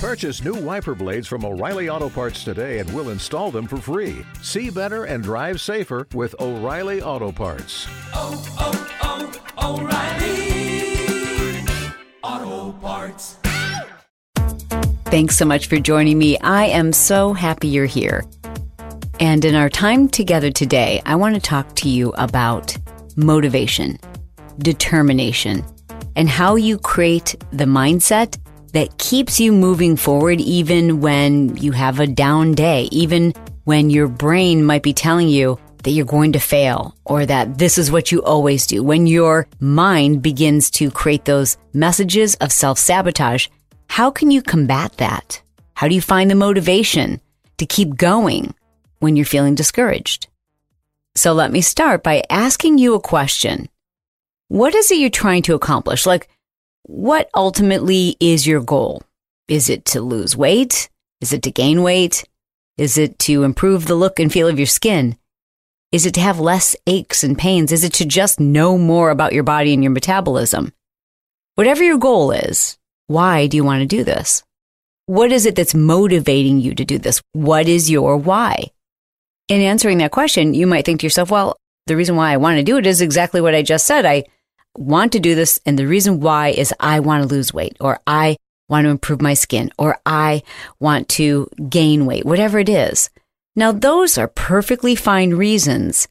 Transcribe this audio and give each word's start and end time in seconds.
Purchase 0.00 0.42
new 0.42 0.54
wiper 0.54 0.94
blades 0.94 1.28
from 1.28 1.44
O'Reilly 1.44 1.90
Auto 1.90 2.08
Parts 2.08 2.42
today 2.42 2.78
and 2.78 2.90
we'll 2.94 3.10
install 3.10 3.50
them 3.50 3.66
for 3.66 3.76
free. 3.76 4.24
See 4.40 4.70
better 4.70 5.04
and 5.04 5.22
drive 5.22 5.60
safer 5.60 6.08
with 6.14 6.34
O'Reilly 6.40 7.02
Auto 7.02 7.30
Parts. 7.30 7.86
Oh, 8.14 8.42
oh, 8.58 9.30
oh, 9.58 9.78
O'Reilly 11.52 11.66
Auto 12.22 12.72
Parts. 12.78 13.36
Thanks 15.10 15.36
so 15.36 15.44
much 15.44 15.66
for 15.66 15.78
joining 15.78 16.16
me. 16.16 16.38
I 16.38 16.64
am 16.64 16.94
so 16.94 17.34
happy 17.34 17.68
you're 17.68 17.84
here. 17.84 18.24
And 19.20 19.44
in 19.44 19.54
our 19.54 19.68
time 19.68 20.08
together 20.08 20.50
today, 20.50 21.02
I 21.04 21.14
want 21.16 21.34
to 21.34 21.42
talk 21.42 21.76
to 21.76 21.90
you 21.90 22.14
about 22.16 22.74
motivation, 23.16 23.98
determination, 24.60 25.62
and 26.16 26.26
how 26.26 26.54
you 26.54 26.78
create 26.78 27.36
the 27.52 27.66
mindset 27.66 28.38
that 28.70 28.98
keeps 28.98 29.40
you 29.40 29.52
moving 29.52 29.96
forward 29.96 30.40
even 30.40 31.00
when 31.00 31.56
you 31.56 31.72
have 31.72 32.00
a 32.00 32.06
down 32.06 32.52
day, 32.52 32.88
even 32.92 33.32
when 33.64 33.90
your 33.90 34.08
brain 34.08 34.64
might 34.64 34.82
be 34.82 34.92
telling 34.92 35.28
you 35.28 35.58
that 35.82 35.90
you're 35.90 36.04
going 36.04 36.32
to 36.32 36.38
fail 36.38 36.94
or 37.04 37.26
that 37.26 37.58
this 37.58 37.78
is 37.78 37.90
what 37.90 38.12
you 38.12 38.22
always 38.22 38.66
do. 38.66 38.82
When 38.82 39.06
your 39.06 39.48
mind 39.60 40.22
begins 40.22 40.70
to 40.72 40.90
create 40.90 41.24
those 41.24 41.56
messages 41.72 42.34
of 42.36 42.52
self 42.52 42.78
sabotage, 42.78 43.48
how 43.88 44.10
can 44.10 44.30
you 44.30 44.42
combat 44.42 44.96
that? 44.98 45.42
How 45.74 45.88
do 45.88 45.94
you 45.94 46.00
find 46.00 46.30
the 46.30 46.34
motivation 46.34 47.20
to 47.58 47.66
keep 47.66 47.96
going 47.96 48.54
when 48.98 49.16
you're 49.16 49.24
feeling 49.24 49.54
discouraged? 49.54 50.28
So 51.16 51.32
let 51.32 51.50
me 51.50 51.60
start 51.60 52.02
by 52.02 52.22
asking 52.30 52.78
you 52.78 52.94
a 52.94 53.00
question. 53.00 53.68
What 54.48 54.74
is 54.74 54.90
it 54.90 54.98
you're 54.98 55.10
trying 55.10 55.42
to 55.42 55.54
accomplish? 55.54 56.06
Like, 56.06 56.28
what 56.84 57.30
ultimately 57.34 58.16
is 58.20 58.46
your 58.46 58.60
goal? 58.60 59.02
Is 59.48 59.68
it 59.68 59.84
to 59.86 60.00
lose 60.00 60.36
weight? 60.36 60.88
Is 61.20 61.32
it 61.32 61.42
to 61.42 61.50
gain 61.50 61.82
weight? 61.82 62.24
Is 62.78 62.96
it 62.96 63.18
to 63.20 63.42
improve 63.42 63.86
the 63.86 63.94
look 63.94 64.18
and 64.18 64.32
feel 64.32 64.48
of 64.48 64.58
your 64.58 64.66
skin? 64.66 65.16
Is 65.92 66.06
it 66.06 66.14
to 66.14 66.20
have 66.20 66.38
less 66.38 66.76
aches 66.86 67.24
and 67.24 67.36
pains? 67.36 67.72
Is 67.72 67.84
it 67.84 67.92
to 67.94 68.04
just 68.04 68.38
know 68.38 68.78
more 68.78 69.10
about 69.10 69.32
your 69.32 69.42
body 69.42 69.74
and 69.74 69.82
your 69.82 69.92
metabolism? 69.92 70.72
Whatever 71.56 71.82
your 71.82 71.98
goal 71.98 72.30
is, 72.30 72.78
why 73.08 73.48
do 73.48 73.56
you 73.56 73.64
want 73.64 73.80
to 73.80 73.86
do 73.86 74.04
this? 74.04 74.44
What 75.06 75.32
is 75.32 75.46
it 75.46 75.56
that's 75.56 75.74
motivating 75.74 76.60
you 76.60 76.74
to 76.76 76.84
do 76.84 76.96
this? 76.98 77.20
What 77.32 77.66
is 77.66 77.90
your 77.90 78.16
why? 78.16 78.66
In 79.48 79.60
answering 79.60 79.98
that 79.98 80.12
question, 80.12 80.54
you 80.54 80.68
might 80.68 80.84
think 80.84 81.00
to 81.00 81.06
yourself, 81.06 81.30
well, 81.30 81.56
the 81.88 81.96
reason 81.96 82.14
why 82.14 82.32
I 82.32 82.36
want 82.36 82.58
to 82.58 82.62
do 82.62 82.76
it 82.76 82.86
is 82.86 83.00
exactly 83.00 83.40
what 83.40 83.54
I 83.54 83.62
just 83.62 83.84
said. 83.84 84.06
I 84.06 84.24
want 84.76 85.12
to 85.12 85.20
do 85.20 85.34
this. 85.34 85.60
And 85.66 85.78
the 85.78 85.86
reason 85.86 86.20
why 86.20 86.48
is 86.48 86.74
I 86.80 87.00
want 87.00 87.22
to 87.22 87.34
lose 87.34 87.54
weight 87.54 87.76
or 87.80 88.00
I 88.06 88.36
want 88.68 88.84
to 88.84 88.90
improve 88.90 89.20
my 89.20 89.34
skin 89.34 89.72
or 89.78 89.98
I 90.06 90.42
want 90.78 91.08
to 91.10 91.48
gain 91.68 92.06
weight, 92.06 92.24
whatever 92.24 92.58
it 92.58 92.68
is. 92.68 93.10
Now, 93.56 93.72
those 93.72 94.16
are 94.16 94.28
perfectly 94.28 94.94
fine 94.94 95.34
reasons, 95.34 96.08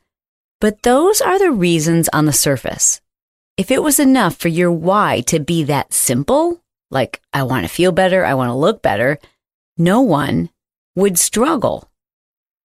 but 0.60 0.84
those 0.84 1.22
are 1.22 1.40
the 1.40 1.52
reasons 1.52 2.10
on 2.12 2.26
the 2.26 2.34
surface. 2.34 3.00
If 3.58 3.72
it 3.72 3.82
was 3.82 4.00
enough 4.00 4.36
for 4.36 4.50
your 4.50 4.72
why 4.72 5.22
to 5.28 5.40
be 5.40 5.64
that 5.64 5.94
simple, 5.94 6.62
like 6.92 7.22
I 7.34 7.44
want 7.44 7.66
to 7.66 7.74
feel 7.74 7.92
better, 7.92 8.26
I 8.26 8.34
want 8.34 8.50
to 8.50 8.56
look 8.56 8.82
better, 8.82 9.20
no 9.78 10.02
one 10.02 10.50
would 10.96 11.18
struggle. 11.18 11.90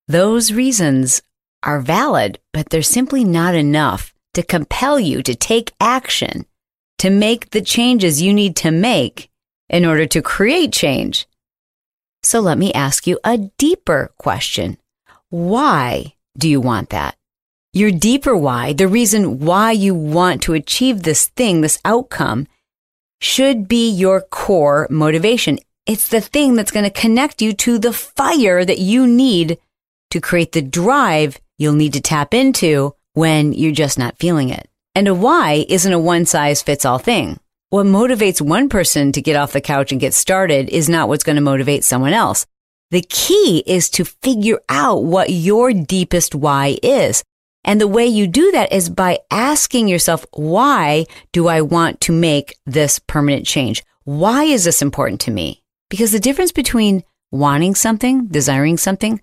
Those 0.09 0.53
reasons 0.53 1.23
are 1.63 1.81
valid, 1.81 2.39
but 2.53 2.71
they're 2.71 2.83
simply 2.83 3.25
not 3.25 3.55
enough 3.55 4.14
to 4.35 4.43
compel 4.43 5.01
you 5.01 5.23
to 5.23 5.35
take 5.35 5.73
action, 5.81 6.47
to 6.99 7.11
make 7.11 7.51
the 7.51 7.63
changes 7.63 8.23
you 8.23 8.33
need 8.33 8.57
to 8.57 8.71
make 8.71 9.31
in 9.69 9.85
order 9.85 10.07
to 10.07 10.23
create 10.23 10.73
change. 10.73 11.27
So 12.23 12.41
let 12.41 12.59
me 12.59 12.73
ask 12.73 13.07
you 13.07 13.19
a 13.25 13.51
deeper 13.59 14.13
question. 14.19 14.79
Why 15.31 16.15
do 16.39 16.49
you 16.49 16.61
want 16.61 16.91
that? 16.91 17.17
Your 17.73 17.91
deeper 17.91 18.37
why, 18.37 18.73
the 18.73 18.89
reason 18.89 19.41
why 19.41 19.73
you 19.73 19.95
want 19.95 20.43
to 20.43 20.55
achieve 20.55 21.03
this 21.03 21.27
thing, 21.27 21.61
this 21.61 21.81
outcome, 21.85 22.47
should 23.21 23.67
be 23.67 23.91
your 23.91 24.21
core 24.21 24.87
motivation. 24.91 25.59
It's 25.87 26.09
the 26.09 26.21
thing 26.21 26.55
that's 26.55 26.71
going 26.71 26.85
to 26.85 26.91
connect 26.91 27.43
you 27.43 27.53
to 27.55 27.79
the 27.79 27.93
fire 27.93 28.65
that 28.65 28.79
you 28.79 29.07
need 29.07 29.59
to 30.11 30.21
create 30.21 30.53
the 30.53 30.63
drive 30.63 31.41
you'll 31.59 31.75
need 31.75 31.93
to 31.95 32.01
tap 32.01 32.35
into 32.35 32.95
when 33.15 33.53
you're 33.53 33.73
just 33.73 33.99
not 33.99 34.19
feeling 34.19 34.51
it. 34.51 34.69
And 34.95 35.09
a 35.09 35.15
why 35.15 35.65
isn't 35.69 35.93
a 35.93 35.99
one 35.99 36.27
size 36.27 36.63
fits 36.63 36.85
all 36.85 36.99
thing. 36.99 37.41
What 37.71 37.87
motivates 37.87 38.41
one 38.41 38.69
person 38.69 39.11
to 39.13 39.23
get 39.23 39.35
off 39.35 39.53
the 39.53 39.61
couch 39.61 39.91
and 39.91 40.01
get 40.01 40.15
started 40.15 40.69
is 40.69 40.89
not 40.89 41.09
what's 41.09 41.25
going 41.25 41.37
to 41.37 41.43
motivate 41.43 41.83
someone 41.83 42.13
else. 42.13 42.47
The 42.91 43.01
key 43.01 43.65
is 43.67 43.89
to 43.91 44.05
figure 44.05 44.61
out 44.69 45.03
what 45.03 45.31
your 45.31 45.73
deepest 45.73 46.35
why 46.35 46.79
is. 46.83 47.25
And 47.65 47.81
the 47.81 47.89
way 47.89 48.07
you 48.07 48.29
do 48.29 48.53
that 48.53 48.73
is 48.73 48.91
by 48.91 49.21
asking 49.31 49.89
yourself, 49.89 50.25
why 50.33 51.07
do 51.33 51.49
I 51.49 51.63
want 51.63 52.01
to 52.03 52.13
make 52.13 52.57
this 52.67 52.99
permanent 52.99 53.47
change? 53.47 53.83
Why 54.05 54.45
is 54.45 54.65
this 54.65 54.83
important 54.83 55.21
to 55.23 55.31
me? 55.31 55.63
Because 55.89 56.13
the 56.13 56.21
difference 56.21 56.53
between 56.53 57.03
wanting 57.31 57.75
something, 57.75 58.27
desiring 58.27 58.77
something, 58.77 59.21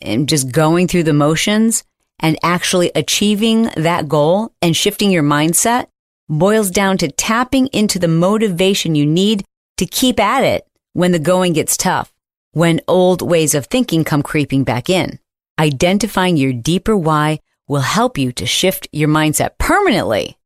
and 0.00 0.28
just 0.28 0.50
going 0.50 0.88
through 0.88 1.04
the 1.04 1.12
motions 1.12 1.84
and 2.20 2.38
actually 2.42 2.90
achieving 2.94 3.70
that 3.76 4.08
goal 4.08 4.52
and 4.62 4.76
shifting 4.76 5.10
your 5.10 5.22
mindset 5.22 5.86
boils 6.28 6.70
down 6.70 6.96
to 6.98 7.10
tapping 7.10 7.66
into 7.68 7.98
the 7.98 8.08
motivation 8.08 8.94
you 8.94 9.04
need 9.04 9.44
to 9.76 9.86
keep 9.86 10.18
at 10.20 10.44
it 10.44 10.66
when 10.92 11.12
the 11.12 11.18
going 11.18 11.52
gets 11.52 11.76
tough, 11.76 12.12
when 12.52 12.80
old 12.88 13.20
ways 13.20 13.54
of 13.54 13.66
thinking 13.66 14.04
come 14.04 14.22
creeping 14.22 14.64
back 14.64 14.88
in. 14.88 15.18
Identifying 15.58 16.36
your 16.36 16.52
deeper 16.52 16.96
why 16.96 17.40
will 17.68 17.80
help 17.80 18.18
you 18.18 18.32
to 18.32 18.46
shift 18.46 18.88
your 18.92 19.08
mindset 19.08 19.58
permanently. 19.58 20.36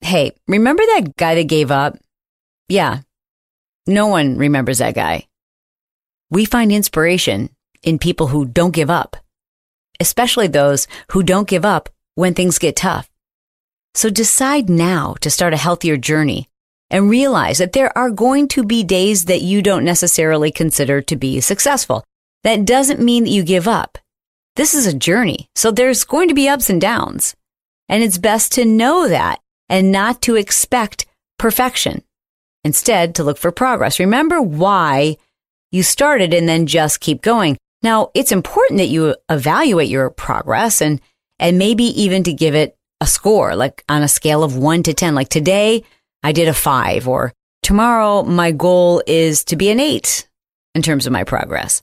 Hey, 0.00 0.32
remember 0.46 0.82
that 0.82 1.16
guy 1.16 1.34
that 1.36 1.48
gave 1.48 1.70
up? 1.70 1.96
Yeah. 2.68 3.00
No 3.86 4.06
one 4.06 4.36
remembers 4.36 4.78
that 4.78 4.94
guy. 4.94 5.26
We 6.30 6.44
find 6.44 6.72
inspiration 6.72 7.50
in 7.82 7.98
people 7.98 8.28
who 8.28 8.44
don't 8.44 8.72
give 8.72 8.90
up 8.90 9.16
especially 10.00 10.46
those 10.46 10.86
who 11.12 11.22
don't 11.22 11.48
give 11.48 11.64
up 11.64 11.88
when 12.14 12.34
things 12.34 12.58
get 12.58 12.76
tough. 12.76 13.10
So 13.94 14.10
decide 14.10 14.68
now 14.68 15.14
to 15.20 15.30
start 15.30 15.54
a 15.54 15.58
healthier 15.58 15.96
journey 15.96 16.48
and 16.90 17.08
realize 17.08 17.58
that 17.58 17.72
there 17.72 17.96
are 17.96 18.10
going 18.10 18.48
to 18.48 18.64
be 18.64 18.82
days 18.82 19.26
that 19.26 19.42
you 19.42 19.62
don't 19.62 19.84
necessarily 19.84 20.50
consider 20.50 21.00
to 21.02 21.16
be 21.16 21.40
successful. 21.40 22.04
That 22.42 22.64
doesn't 22.64 23.00
mean 23.00 23.24
that 23.24 23.30
you 23.30 23.42
give 23.42 23.66
up. 23.66 23.98
This 24.56 24.74
is 24.74 24.86
a 24.86 24.94
journey, 24.94 25.48
so 25.54 25.70
there's 25.70 26.04
going 26.04 26.28
to 26.28 26.34
be 26.34 26.48
ups 26.48 26.70
and 26.70 26.80
downs. 26.80 27.34
And 27.88 28.02
it's 28.02 28.18
best 28.18 28.52
to 28.52 28.64
know 28.64 29.08
that 29.08 29.40
and 29.68 29.90
not 29.90 30.22
to 30.22 30.36
expect 30.36 31.06
perfection. 31.38 32.02
Instead, 32.64 33.14
to 33.14 33.24
look 33.24 33.38
for 33.38 33.50
progress. 33.50 34.00
Remember 34.00 34.40
why 34.40 35.16
you 35.70 35.82
started 35.82 36.32
and 36.32 36.48
then 36.48 36.66
just 36.66 37.00
keep 37.00 37.20
going. 37.20 37.56
Now, 37.84 38.10
it's 38.14 38.32
important 38.32 38.78
that 38.78 38.88
you 38.88 39.14
evaluate 39.28 39.90
your 39.90 40.08
progress 40.08 40.80
and, 40.80 41.02
and 41.38 41.58
maybe 41.58 41.84
even 42.02 42.22
to 42.22 42.32
give 42.32 42.54
it 42.54 42.78
a 43.02 43.06
score, 43.06 43.54
like 43.54 43.84
on 43.90 44.02
a 44.02 44.08
scale 44.08 44.42
of 44.42 44.56
one 44.56 44.82
to 44.84 44.94
10. 44.94 45.14
Like 45.14 45.28
today, 45.28 45.84
I 46.22 46.32
did 46.32 46.48
a 46.48 46.54
five, 46.54 47.06
or 47.06 47.34
tomorrow, 47.62 48.22
my 48.22 48.52
goal 48.52 49.02
is 49.06 49.44
to 49.44 49.56
be 49.56 49.68
an 49.68 49.80
eight 49.80 50.26
in 50.74 50.80
terms 50.80 51.06
of 51.06 51.12
my 51.12 51.24
progress. 51.24 51.82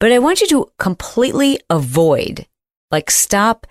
But 0.00 0.10
I 0.10 0.18
want 0.18 0.40
you 0.40 0.48
to 0.48 0.72
completely 0.76 1.60
avoid, 1.70 2.44
like, 2.90 3.08
stop 3.08 3.64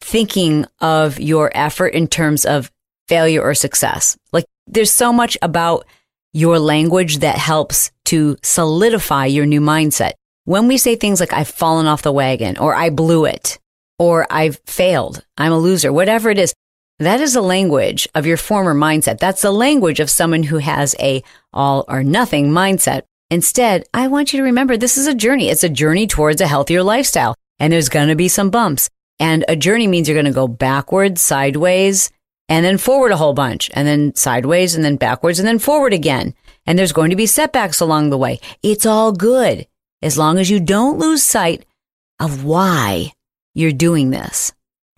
thinking 0.00 0.66
of 0.80 1.18
your 1.18 1.50
effort 1.52 1.94
in 1.94 2.06
terms 2.06 2.44
of 2.44 2.70
failure 3.08 3.42
or 3.42 3.54
success. 3.54 4.16
Like, 4.32 4.44
there's 4.68 4.92
so 4.92 5.12
much 5.12 5.36
about 5.42 5.84
your 6.32 6.60
language 6.60 7.18
that 7.18 7.38
helps 7.38 7.90
to 8.04 8.36
solidify 8.44 9.26
your 9.26 9.46
new 9.46 9.60
mindset. 9.60 10.12
When 10.48 10.66
we 10.66 10.78
say 10.78 10.96
things 10.96 11.20
like, 11.20 11.34
I've 11.34 11.46
fallen 11.46 11.86
off 11.86 12.00
the 12.00 12.10
wagon, 12.10 12.56
or 12.56 12.74
I 12.74 12.88
blew 12.88 13.26
it, 13.26 13.58
or 13.98 14.26
I've 14.30 14.58
failed, 14.66 15.22
I'm 15.36 15.52
a 15.52 15.58
loser, 15.58 15.92
whatever 15.92 16.30
it 16.30 16.38
is, 16.38 16.54
that 17.00 17.20
is 17.20 17.34
the 17.34 17.42
language 17.42 18.08
of 18.14 18.24
your 18.24 18.38
former 18.38 18.74
mindset. 18.74 19.18
That's 19.18 19.42
the 19.42 19.50
language 19.50 20.00
of 20.00 20.08
someone 20.08 20.44
who 20.44 20.56
has 20.56 20.96
a 20.98 21.22
all 21.52 21.84
or 21.86 22.02
nothing 22.02 22.48
mindset. 22.48 23.02
Instead, 23.30 23.84
I 23.92 24.08
want 24.08 24.32
you 24.32 24.38
to 24.38 24.44
remember 24.44 24.78
this 24.78 24.96
is 24.96 25.06
a 25.06 25.14
journey. 25.14 25.50
It's 25.50 25.64
a 25.64 25.68
journey 25.68 26.06
towards 26.06 26.40
a 26.40 26.46
healthier 26.46 26.82
lifestyle. 26.82 27.34
And 27.58 27.70
there's 27.70 27.90
going 27.90 28.08
to 28.08 28.16
be 28.16 28.28
some 28.28 28.48
bumps. 28.48 28.88
And 29.20 29.44
a 29.48 29.54
journey 29.54 29.86
means 29.86 30.08
you're 30.08 30.14
going 30.14 30.24
to 30.24 30.32
go 30.32 30.48
backwards, 30.48 31.20
sideways, 31.20 32.10
and 32.48 32.64
then 32.64 32.78
forward 32.78 33.12
a 33.12 33.18
whole 33.18 33.34
bunch, 33.34 33.70
and 33.74 33.86
then 33.86 34.14
sideways, 34.14 34.74
and 34.74 34.82
then 34.82 34.96
backwards, 34.96 35.38
and 35.38 35.46
then 35.46 35.58
forward 35.58 35.92
again. 35.92 36.34
And 36.64 36.78
there's 36.78 36.92
going 36.92 37.10
to 37.10 37.16
be 37.16 37.26
setbacks 37.26 37.80
along 37.80 38.08
the 38.08 38.16
way. 38.16 38.40
It's 38.62 38.86
all 38.86 39.12
good 39.12 39.66
as 40.02 40.18
long 40.18 40.38
as 40.38 40.50
you 40.50 40.60
don't 40.60 40.98
lose 40.98 41.22
sight 41.22 41.64
of 42.20 42.44
why 42.44 43.12
you're 43.54 43.72
doing 43.72 44.10
this. 44.10 44.52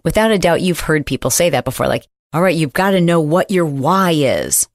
Without 0.04 0.30
a 0.30 0.38
doubt, 0.38 0.62
you've 0.62 0.80
heard 0.80 1.06
people 1.06 1.30
say 1.30 1.50
that 1.50 1.64
before. 1.64 1.86
Like, 1.86 2.06
all 2.32 2.42
right, 2.42 2.56
you've 2.56 2.72
got 2.72 2.92
to 2.92 3.00
know 3.00 3.20
what 3.20 3.50
your 3.50 3.66
why 3.66 4.12
is. 4.12 4.68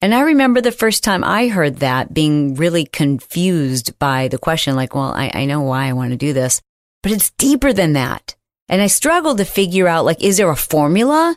And 0.00 0.14
I 0.14 0.20
remember 0.20 0.60
the 0.60 0.72
first 0.72 1.02
time 1.02 1.24
I 1.24 1.48
heard 1.48 1.76
that 1.76 2.14
being 2.14 2.54
really 2.54 2.84
confused 2.84 3.98
by 3.98 4.28
the 4.28 4.38
question, 4.38 4.76
like, 4.76 4.94
well, 4.94 5.12
I, 5.12 5.30
I 5.34 5.44
know 5.44 5.62
why 5.62 5.86
I 5.86 5.92
want 5.92 6.10
to 6.12 6.16
do 6.16 6.32
this, 6.32 6.60
but 7.02 7.12
it's 7.12 7.30
deeper 7.30 7.72
than 7.72 7.94
that. 7.94 8.36
And 8.68 8.80
I 8.80 8.86
struggled 8.86 9.38
to 9.38 9.44
figure 9.44 9.88
out, 9.88 10.04
like, 10.04 10.22
is 10.22 10.36
there 10.36 10.50
a 10.50 10.56
formula 10.56 11.36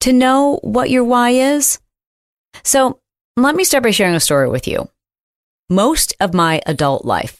to 0.00 0.12
know 0.12 0.58
what 0.62 0.90
your 0.90 1.04
why 1.04 1.30
is? 1.30 1.78
So 2.64 2.98
let 3.36 3.54
me 3.54 3.64
start 3.64 3.84
by 3.84 3.90
sharing 3.90 4.14
a 4.14 4.20
story 4.20 4.48
with 4.48 4.66
you. 4.66 4.88
Most 5.68 6.16
of 6.18 6.34
my 6.34 6.60
adult 6.66 7.04
life, 7.04 7.39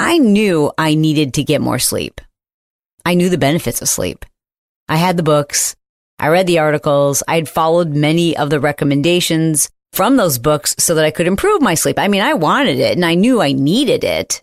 I 0.00 0.16
knew 0.16 0.72
I 0.78 0.94
needed 0.94 1.34
to 1.34 1.44
get 1.44 1.60
more 1.60 1.78
sleep. 1.78 2.22
I 3.04 3.12
knew 3.12 3.28
the 3.28 3.36
benefits 3.36 3.82
of 3.82 3.88
sleep. 3.88 4.24
I 4.88 4.96
had 4.96 5.18
the 5.18 5.22
books. 5.22 5.76
I 6.18 6.28
read 6.28 6.46
the 6.46 6.60
articles. 6.60 7.22
I 7.28 7.34
had 7.34 7.50
followed 7.50 7.90
many 7.90 8.34
of 8.34 8.48
the 8.48 8.60
recommendations 8.60 9.68
from 9.92 10.16
those 10.16 10.38
books 10.38 10.74
so 10.78 10.94
that 10.94 11.04
I 11.04 11.10
could 11.10 11.26
improve 11.26 11.60
my 11.60 11.74
sleep. 11.74 11.98
I 11.98 12.08
mean, 12.08 12.22
I 12.22 12.32
wanted 12.32 12.78
it 12.78 12.96
and 12.96 13.04
I 13.04 13.14
knew 13.14 13.42
I 13.42 13.52
needed 13.52 14.02
it, 14.02 14.42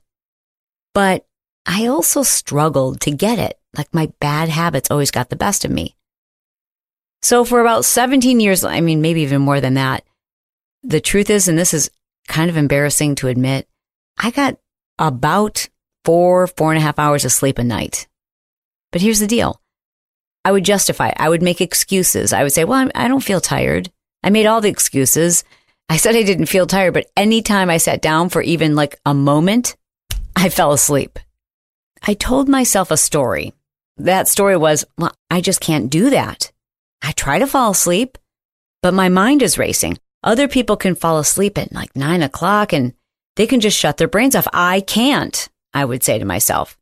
but 0.94 1.26
I 1.66 1.88
also 1.88 2.22
struggled 2.22 3.02
to 3.02 3.12
get 3.12 3.40
it. 3.40 3.58
Like 3.76 3.92
my 3.92 4.12
bad 4.20 4.50
habits 4.50 4.92
always 4.92 5.10
got 5.10 5.32
the 5.32 5.36
best 5.36 5.66
of 5.66 5.72
me. 5.72 5.96
So 7.24 7.44
for 7.44 7.62
about 7.62 7.84
17 7.84 8.40
years, 8.40 8.64
I 8.64 8.80
mean, 8.82 9.02
maybe 9.02 9.22
even 9.22 9.42
more 9.42 9.60
than 9.60 9.74
that, 9.74 10.04
the 10.84 11.02
truth 11.02 11.32
is, 11.32 11.48
and 11.48 11.58
this 11.58 11.74
is 11.74 11.90
kind 12.28 12.48
of 12.48 12.58
embarrassing 12.58 13.16
to 13.16 13.28
admit, 13.28 13.68
I 14.20 14.30
got 14.30 14.60
about 15.00 15.70
four, 16.06 16.48
four 16.48 16.72
and 16.72 16.78
a 16.78 16.82
half 16.82 17.00
hours 17.00 17.26
of 17.26 17.32
sleep 17.32 17.60
a 17.60 17.64
night. 17.64 18.08
But 18.92 19.02
here's 19.02 19.20
the 19.20 19.28
deal. 19.28 19.62
I 20.46 20.52
would 20.52 20.64
justify 20.64 21.10
it. 21.10 21.18
I 21.20 21.28
would 21.30 21.42
make 21.42 21.60
excuses. 21.60 22.32
I 22.32 22.44
would 22.44 22.54
say, 22.54 22.64
well, 22.64 22.80
I'm, 22.80 22.92
I 22.96 23.08
do 23.08 23.16
not 23.16 23.24
feel 23.24 23.42
tired. 23.42 23.92
I 24.24 24.30
made 24.30 24.46
all 24.46 24.62
the 24.62 24.70
excuses. 24.70 25.44
I 25.90 25.98
said 25.98 26.16
I 26.16 26.24
didn't 26.24 26.46
feel 26.48 26.68
tired, 26.68 26.94
but 26.94 27.10
anytime 27.16 27.70
I 27.70 27.78
sat 27.78 28.02
down 28.02 28.30
for 28.30 28.42
even 28.42 28.76
like 28.76 29.00
a 29.06 29.14
moment, 29.14 29.76
I 30.36 30.50
fell 30.50 30.72
asleep. 30.72 31.20
I 32.06 32.14
told 32.14 32.48
myself 32.48 32.92
a 32.92 32.98
story. 32.98 33.54
That 33.98 34.28
story 34.28 34.56
was, 34.56 34.86
well, 34.98 35.14
I 35.30 35.42
just 35.42 35.60
can't 35.60 35.90
do 35.90 36.10
that. 36.12 36.52
I 37.02 37.12
try 37.12 37.40
to 37.40 37.48
fall 37.48 37.72
asleep, 37.72 38.18
but 38.82 38.94
my 38.94 39.10
mind 39.10 39.42
is 39.42 39.58
racing. 39.58 39.98
Other 40.24 40.48
people 40.48 40.78
can 40.78 40.96
fall 40.96 41.20
asleep 41.20 41.58
at 41.58 41.74
like 41.74 41.96
nine 41.96 42.22
o'clock 42.22 42.74
and 42.74 42.94
they 43.38 43.48
can 43.48 43.60
just 43.60 43.78
shut 43.78 43.98
their 43.98 44.08
brains 44.08 44.36
off. 44.36 44.48
I 44.52 44.82
can't, 44.82 45.48
I 45.74 45.86
would 45.86 46.04
say 46.04 46.20
to 46.20 46.26
myself. 46.26 46.78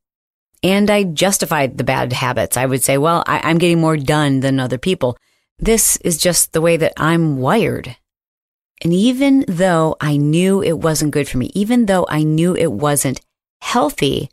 And 0.63 0.89
I 0.89 1.03
justified 1.03 1.77
the 1.77 1.83
bad 1.83 2.11
habits. 2.11 2.57
I 2.57 2.65
would 2.65 2.83
say, 2.83 2.97
well, 2.97 3.23
I, 3.27 3.51
am 3.51 3.59
getting 3.59 3.79
more 3.79 3.97
done 3.97 4.39
than 4.39 4.59
other 4.59 4.79
people. 4.79 5.17
This 5.59 5.97
is 5.97 6.17
just 6.17 6.53
the 6.53 6.61
way 6.61 6.77
that 6.77 6.93
I'm 6.97 7.37
wired. 7.37 7.95
And 8.83 8.93
even 8.93 9.45
though 9.47 9.95
I 10.01 10.17
knew 10.17 10.63
it 10.63 10.79
wasn't 10.79 11.11
good 11.11 11.29
for 11.29 11.37
me, 11.37 11.51
even 11.53 11.85
though 11.85 12.05
I 12.09 12.23
knew 12.23 12.55
it 12.55 12.71
wasn't 12.71 13.21
healthy, 13.61 14.29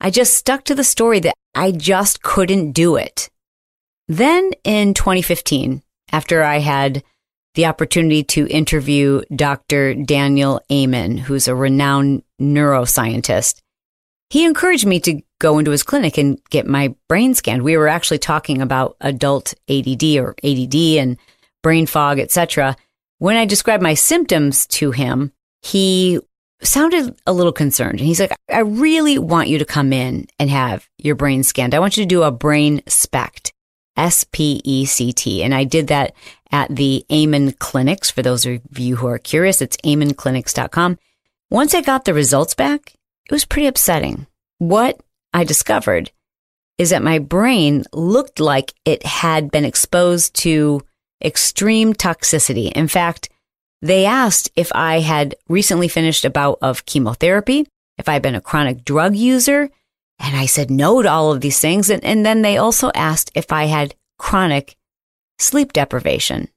I 0.00 0.10
just 0.10 0.34
stuck 0.34 0.64
to 0.64 0.74
the 0.74 0.84
story 0.84 1.20
that 1.20 1.34
I 1.54 1.72
just 1.72 2.22
couldn't 2.22 2.72
do 2.72 2.96
it. 2.96 3.28
Then 4.08 4.52
in 4.64 4.94
2015, 4.94 5.82
after 6.10 6.42
I 6.42 6.58
had 6.58 7.02
the 7.56 7.66
opportunity 7.66 8.22
to 8.22 8.46
interview 8.48 9.22
Dr. 9.34 9.94
Daniel 9.94 10.60
Amen, 10.70 11.16
who's 11.16 11.48
a 11.48 11.54
renowned 11.54 12.22
neuroscientist, 12.40 13.60
he 14.30 14.44
encouraged 14.44 14.86
me 14.86 15.00
to 15.00 15.22
go 15.40 15.58
into 15.58 15.70
his 15.70 15.82
clinic 15.82 16.18
and 16.18 16.38
get 16.50 16.66
my 16.66 16.94
brain 17.08 17.34
scanned. 17.34 17.62
We 17.62 17.76
were 17.76 17.88
actually 17.88 18.18
talking 18.18 18.60
about 18.60 18.96
adult 19.00 19.54
ADD 19.68 20.04
or 20.16 20.34
ADD 20.44 20.74
and 20.74 21.18
brain 21.62 21.86
fog, 21.86 22.18
etc. 22.18 22.76
When 23.18 23.36
I 23.36 23.46
described 23.46 23.82
my 23.82 23.94
symptoms 23.94 24.66
to 24.68 24.90
him, 24.90 25.32
he 25.62 26.20
sounded 26.62 27.18
a 27.26 27.32
little 27.32 27.52
concerned. 27.52 28.00
And 28.00 28.06
he's 28.06 28.20
like, 28.20 28.32
I 28.52 28.60
really 28.60 29.18
want 29.18 29.48
you 29.48 29.58
to 29.58 29.64
come 29.64 29.92
in 29.92 30.26
and 30.38 30.50
have 30.50 30.88
your 30.98 31.14
brain 31.14 31.42
scanned. 31.42 31.74
I 31.74 31.78
want 31.78 31.96
you 31.96 32.04
to 32.04 32.08
do 32.08 32.22
a 32.22 32.30
brain 32.30 32.82
SPECT, 32.86 33.52
S 33.96 34.24
P 34.30 34.60
E 34.64 34.84
C 34.84 35.12
T. 35.12 35.42
And 35.42 35.54
I 35.54 35.64
did 35.64 35.86
that 35.88 36.14
at 36.50 36.74
the 36.74 37.04
Amen 37.12 37.52
Clinics. 37.52 38.10
For 38.10 38.22
those 38.22 38.46
of 38.46 38.60
you 38.78 38.96
who 38.96 39.06
are 39.06 39.18
curious, 39.18 39.62
it's 39.62 39.76
amenclinics.com. 39.78 40.98
Once 41.50 41.74
I 41.74 41.80
got 41.80 42.04
the 42.04 42.14
results 42.14 42.54
back, 42.54 42.94
it 43.26 43.32
was 43.32 43.44
pretty 43.44 43.66
upsetting. 43.66 44.26
What 44.58 45.00
I 45.32 45.44
discovered 45.44 46.10
is 46.78 46.90
that 46.90 47.02
my 47.02 47.18
brain 47.18 47.84
looked 47.92 48.40
like 48.40 48.74
it 48.84 49.04
had 49.04 49.50
been 49.50 49.64
exposed 49.64 50.34
to 50.34 50.82
extreme 51.24 51.94
toxicity. 51.94 52.70
In 52.72 52.88
fact, 52.88 53.28
they 53.82 54.04
asked 54.04 54.50
if 54.56 54.70
I 54.74 55.00
had 55.00 55.36
recently 55.48 55.88
finished 55.88 56.24
a 56.24 56.30
bout 56.30 56.58
of 56.62 56.86
chemotherapy, 56.86 57.66
if 57.98 58.08
I'd 58.08 58.22
been 58.22 58.34
a 58.34 58.40
chronic 58.40 58.84
drug 58.84 59.14
user, 59.14 59.70
and 60.18 60.36
I 60.36 60.46
said 60.46 60.70
no 60.70 61.02
to 61.02 61.10
all 61.10 61.32
of 61.32 61.40
these 61.40 61.60
things. 61.60 61.90
And, 61.90 62.02
and 62.04 62.24
then 62.24 62.42
they 62.42 62.56
also 62.56 62.90
asked 62.94 63.30
if 63.34 63.52
I 63.52 63.64
had 63.64 63.94
chronic 64.18 64.76
sleep 65.38 65.72
deprivation. 65.72 66.48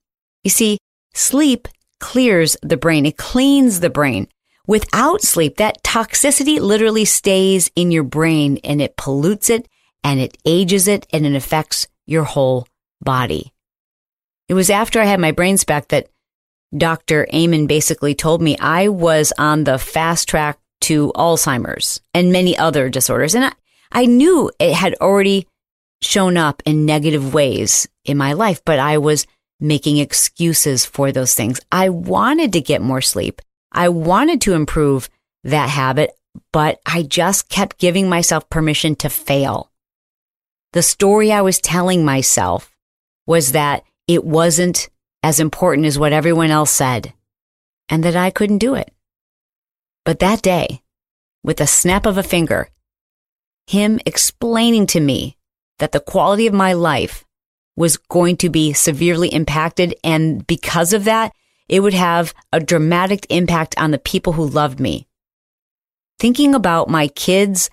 You 0.43 0.49
see, 0.49 0.77
sleep 1.13 1.67
clears 1.99 2.57
the 2.61 2.77
brain. 2.77 3.05
It 3.05 3.17
cleans 3.17 3.79
the 3.79 3.89
brain. 3.89 4.27
Without 4.67 5.21
sleep, 5.21 5.57
that 5.57 5.83
toxicity 5.83 6.59
literally 6.59 7.05
stays 7.05 7.71
in 7.75 7.91
your 7.91 8.03
brain 8.03 8.59
and 8.63 8.81
it 8.81 8.97
pollutes 8.97 9.49
it 9.49 9.67
and 10.03 10.19
it 10.19 10.37
ages 10.45 10.87
it 10.87 11.07
and 11.11 11.25
it 11.25 11.35
affects 11.35 11.87
your 12.05 12.23
whole 12.23 12.67
body. 13.01 13.51
It 14.47 14.53
was 14.53 14.69
after 14.69 15.01
I 15.01 15.05
had 15.05 15.19
my 15.19 15.31
brain 15.31 15.57
SPECT 15.57 15.89
that 15.89 16.09
Dr. 16.75 17.27
Amen 17.33 17.65
basically 17.65 18.13
told 18.13 18.41
me 18.41 18.57
I 18.59 18.89
was 18.89 19.33
on 19.37 19.63
the 19.63 19.79
fast 19.79 20.27
track 20.27 20.59
to 20.81 21.11
Alzheimer's 21.15 21.99
and 22.13 22.31
many 22.31 22.57
other 22.57 22.89
disorders. 22.89 23.35
And 23.35 23.45
I, 23.45 23.51
I 23.91 24.05
knew 24.05 24.51
it 24.59 24.73
had 24.73 24.95
already 25.01 25.47
shown 26.01 26.37
up 26.37 26.61
in 26.65 26.85
negative 26.85 27.33
ways 27.33 27.87
in 28.05 28.17
my 28.17 28.33
life, 28.33 28.61
but 28.65 28.79
I 28.79 28.97
was 28.97 29.27
making 29.59 29.97
excuses 29.97 30.85
for 30.85 31.11
those 31.11 31.35
things. 31.35 31.59
I 31.71 31.89
wanted 31.89 32.53
to 32.53 32.61
get 32.61 32.81
more 32.81 33.01
sleep. 33.01 33.41
I 33.71 33.89
wanted 33.89 34.41
to 34.41 34.53
improve 34.53 35.09
that 35.43 35.69
habit, 35.69 36.11
but 36.53 36.79
I 36.85 37.03
just 37.03 37.49
kept 37.49 37.77
giving 37.77 38.09
myself 38.09 38.49
permission 38.49 38.95
to 38.97 39.09
fail. 39.09 39.71
The 40.73 40.81
story 40.81 41.31
I 41.31 41.41
was 41.41 41.59
telling 41.59 42.05
myself 42.05 42.75
was 43.25 43.51
that 43.51 43.83
it 44.07 44.23
wasn't 44.23 44.89
as 45.23 45.39
important 45.39 45.87
as 45.87 45.99
what 45.99 46.13
everyone 46.13 46.51
else 46.51 46.71
said 46.71 47.13
and 47.89 48.03
that 48.03 48.15
I 48.15 48.29
couldn't 48.29 48.59
do 48.59 48.75
it. 48.75 48.91
But 50.05 50.19
that 50.19 50.41
day, 50.41 50.81
with 51.43 51.59
a 51.59 51.67
snap 51.67 52.05
of 52.05 52.17
a 52.17 52.23
finger, 52.23 52.69
him 53.67 53.99
explaining 54.05 54.87
to 54.87 54.99
me 54.99 55.37
that 55.79 55.91
the 55.91 55.99
quality 55.99 56.47
of 56.47 56.53
my 56.53 56.73
life 56.73 57.25
was 57.75 57.97
going 57.97 58.37
to 58.37 58.49
be 58.49 58.73
severely 58.73 59.29
impacted. 59.29 59.95
And 60.03 60.45
because 60.45 60.93
of 60.93 61.05
that, 61.05 61.31
it 61.67 61.81
would 61.81 61.93
have 61.93 62.33
a 62.51 62.59
dramatic 62.59 63.25
impact 63.29 63.75
on 63.77 63.91
the 63.91 63.97
people 63.97 64.33
who 64.33 64.45
loved 64.45 64.79
me. 64.79 65.07
Thinking 66.19 66.53
about 66.53 66.89
my 66.89 67.07
kids 67.07 67.69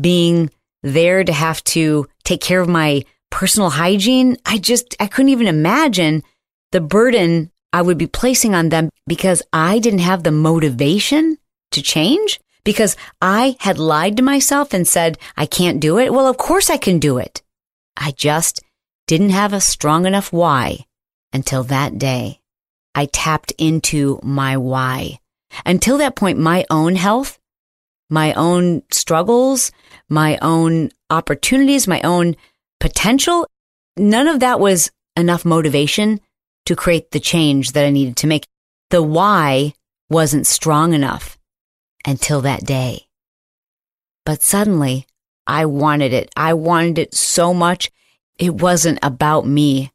being 0.00 0.50
there 0.82 1.24
to 1.24 1.32
have 1.32 1.62
to 1.64 2.06
take 2.24 2.40
care 2.40 2.60
of 2.60 2.68
my 2.68 3.04
personal 3.30 3.70
hygiene, 3.70 4.36
I 4.46 4.58
just, 4.58 4.94
I 5.00 5.06
couldn't 5.06 5.30
even 5.30 5.48
imagine 5.48 6.22
the 6.70 6.80
burden 6.80 7.50
I 7.72 7.82
would 7.82 7.98
be 7.98 8.06
placing 8.06 8.54
on 8.54 8.68
them 8.68 8.90
because 9.06 9.42
I 9.52 9.78
didn't 9.78 10.00
have 10.00 10.22
the 10.22 10.30
motivation 10.30 11.38
to 11.72 11.82
change 11.82 12.40
because 12.64 12.96
I 13.20 13.56
had 13.60 13.78
lied 13.78 14.16
to 14.18 14.22
myself 14.22 14.72
and 14.72 14.86
said, 14.86 15.18
I 15.36 15.46
can't 15.46 15.80
do 15.80 15.98
it. 15.98 16.12
Well, 16.12 16.26
of 16.26 16.36
course 16.38 16.70
I 16.70 16.76
can 16.76 16.98
do 16.98 17.18
it. 17.18 17.42
I 17.98 18.12
just 18.12 18.62
didn't 19.06 19.30
have 19.30 19.52
a 19.52 19.60
strong 19.60 20.06
enough 20.06 20.32
why 20.32 20.86
until 21.32 21.64
that 21.64 21.98
day. 21.98 22.40
I 22.94 23.06
tapped 23.06 23.52
into 23.58 24.20
my 24.22 24.56
why. 24.56 25.18
Until 25.66 25.98
that 25.98 26.16
point, 26.16 26.38
my 26.38 26.64
own 26.70 26.94
health, 26.94 27.38
my 28.08 28.32
own 28.34 28.82
struggles, 28.90 29.72
my 30.08 30.38
own 30.40 30.90
opportunities, 31.10 31.88
my 31.88 32.00
own 32.02 32.36
potential, 32.80 33.46
none 33.96 34.28
of 34.28 34.40
that 34.40 34.60
was 34.60 34.90
enough 35.16 35.44
motivation 35.44 36.20
to 36.66 36.76
create 36.76 37.10
the 37.10 37.20
change 37.20 37.72
that 37.72 37.84
I 37.84 37.90
needed 37.90 38.16
to 38.18 38.26
make. 38.26 38.46
The 38.90 39.02
why 39.02 39.74
wasn't 40.08 40.46
strong 40.46 40.92
enough 40.92 41.38
until 42.06 42.40
that 42.42 42.64
day. 42.64 43.08
But 44.24 44.42
suddenly 44.42 45.06
I 45.48 45.64
wanted 45.64 46.12
it. 46.12 46.30
I 46.36 46.52
wanted 46.52 46.98
it 46.98 47.14
so 47.14 47.54
much. 47.54 47.90
It 48.38 48.54
wasn't 48.54 48.98
about 49.02 49.46
me. 49.46 49.90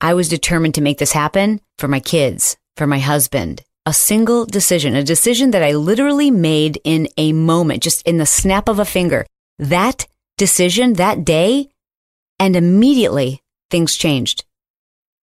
I 0.00 0.14
was 0.14 0.28
determined 0.28 0.76
to 0.76 0.80
make 0.80 0.98
this 0.98 1.12
happen 1.12 1.60
for 1.78 1.88
my 1.88 2.00
kids, 2.00 2.56
for 2.76 2.86
my 2.86 3.00
husband. 3.00 3.62
A 3.84 3.92
single 3.92 4.46
decision, 4.46 4.94
a 4.94 5.02
decision 5.02 5.50
that 5.50 5.62
I 5.62 5.72
literally 5.72 6.30
made 6.30 6.80
in 6.84 7.08
a 7.16 7.32
moment, 7.32 7.82
just 7.82 8.06
in 8.06 8.18
the 8.18 8.26
snap 8.26 8.68
of 8.68 8.78
a 8.78 8.84
finger. 8.84 9.26
That 9.58 10.06
decision, 10.38 10.94
that 10.94 11.24
day, 11.24 11.68
and 12.38 12.56
immediately 12.56 13.42
things 13.70 13.96
changed. 13.96 14.44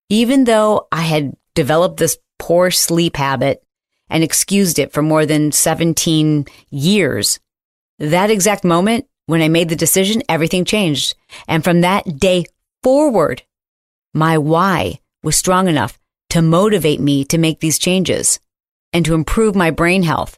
Even 0.09 0.43
though 0.43 0.87
I 0.91 1.01
had 1.01 1.35
developed 1.55 1.97
this 1.97 2.17
poor 2.39 2.71
sleep 2.71 3.15
habit 3.15 3.63
and 4.09 4.23
excused 4.23 4.79
it 4.79 4.91
for 4.91 5.01
more 5.01 5.25
than 5.25 5.51
17 5.51 6.45
years. 6.69 7.39
That 7.99 8.29
exact 8.29 8.63
moment 8.63 9.07
when 9.25 9.41
I 9.41 9.47
made 9.47 9.69
the 9.69 9.75
decision, 9.75 10.23
everything 10.27 10.65
changed. 10.65 11.15
And 11.47 11.63
from 11.63 11.81
that 11.81 12.19
day 12.19 12.45
forward, 12.81 13.43
my 14.13 14.37
why 14.37 14.99
was 15.23 15.35
strong 15.35 15.67
enough 15.67 15.97
to 16.31 16.41
motivate 16.41 16.99
me 16.99 17.23
to 17.25 17.37
make 17.37 17.59
these 17.59 17.79
changes 17.79 18.39
and 18.91 19.05
to 19.05 19.13
improve 19.13 19.55
my 19.55 19.71
brain 19.71 20.03
health. 20.03 20.37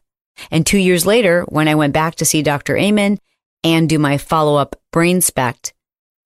And 0.51 0.65
two 0.65 0.77
years 0.77 1.05
later, 1.05 1.43
when 1.43 1.67
I 1.67 1.75
went 1.75 1.93
back 1.93 2.15
to 2.15 2.25
see 2.25 2.41
Dr. 2.41 2.77
Amen 2.77 3.17
and 3.63 3.89
do 3.89 3.97
my 3.97 4.17
follow 4.17 4.57
up 4.57 4.75
brain 4.91 5.21
spect, 5.21 5.73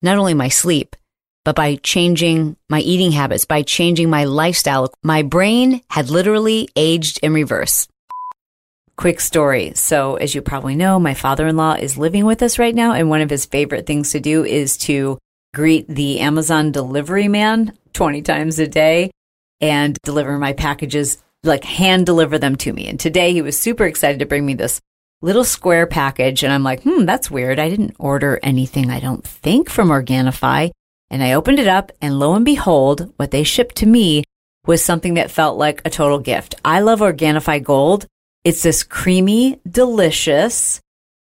not 0.02 0.18
only 0.18 0.34
my 0.34 0.48
sleep, 0.48 0.96
but 1.44 1.56
by 1.56 1.76
changing 1.76 2.56
my 2.68 2.80
eating 2.80 3.12
habits, 3.12 3.44
by 3.44 3.62
changing 3.62 4.10
my 4.10 4.24
lifestyle, 4.24 4.92
my 5.02 5.22
brain 5.22 5.80
had 5.88 6.10
literally 6.10 6.68
aged 6.76 7.18
in 7.22 7.32
reverse. 7.32 7.88
Quick 9.00 9.20
story. 9.20 9.72
So, 9.76 10.16
as 10.16 10.34
you 10.34 10.42
probably 10.42 10.76
know, 10.76 11.00
my 11.00 11.14
father 11.14 11.46
in 11.46 11.56
law 11.56 11.72
is 11.72 11.96
living 11.96 12.26
with 12.26 12.42
us 12.42 12.58
right 12.58 12.74
now, 12.74 12.92
and 12.92 13.08
one 13.08 13.22
of 13.22 13.30
his 13.30 13.46
favorite 13.46 13.86
things 13.86 14.10
to 14.10 14.20
do 14.20 14.44
is 14.44 14.76
to 14.76 15.16
greet 15.54 15.88
the 15.88 16.20
Amazon 16.20 16.70
delivery 16.70 17.26
man 17.26 17.72
20 17.94 18.20
times 18.20 18.58
a 18.58 18.66
day 18.66 19.10
and 19.58 19.96
deliver 20.02 20.36
my 20.36 20.52
packages, 20.52 21.16
like 21.44 21.64
hand 21.64 22.04
deliver 22.04 22.38
them 22.38 22.56
to 22.56 22.74
me. 22.74 22.88
And 22.88 23.00
today 23.00 23.32
he 23.32 23.40
was 23.40 23.58
super 23.58 23.86
excited 23.86 24.18
to 24.18 24.26
bring 24.26 24.44
me 24.44 24.52
this 24.52 24.82
little 25.22 25.44
square 25.44 25.86
package. 25.86 26.42
And 26.42 26.52
I'm 26.52 26.62
like, 26.62 26.82
hmm, 26.82 27.06
that's 27.06 27.30
weird. 27.30 27.58
I 27.58 27.70
didn't 27.70 27.96
order 27.98 28.38
anything, 28.42 28.90
I 28.90 29.00
don't 29.00 29.24
think, 29.24 29.70
from 29.70 29.88
Organifi. 29.88 30.72
And 31.08 31.22
I 31.22 31.32
opened 31.32 31.58
it 31.58 31.68
up, 31.68 31.90
and 32.02 32.18
lo 32.18 32.34
and 32.34 32.44
behold, 32.44 33.14
what 33.16 33.30
they 33.30 33.44
shipped 33.44 33.76
to 33.76 33.86
me 33.86 34.24
was 34.66 34.84
something 34.84 35.14
that 35.14 35.30
felt 35.30 35.56
like 35.56 35.80
a 35.86 35.90
total 35.90 36.18
gift. 36.18 36.54
I 36.66 36.80
love 36.80 37.00
Organifi 37.00 37.62
Gold. 37.62 38.06
It's 38.42 38.62
this 38.62 38.82
creamy, 38.82 39.60
delicious. 39.70 40.80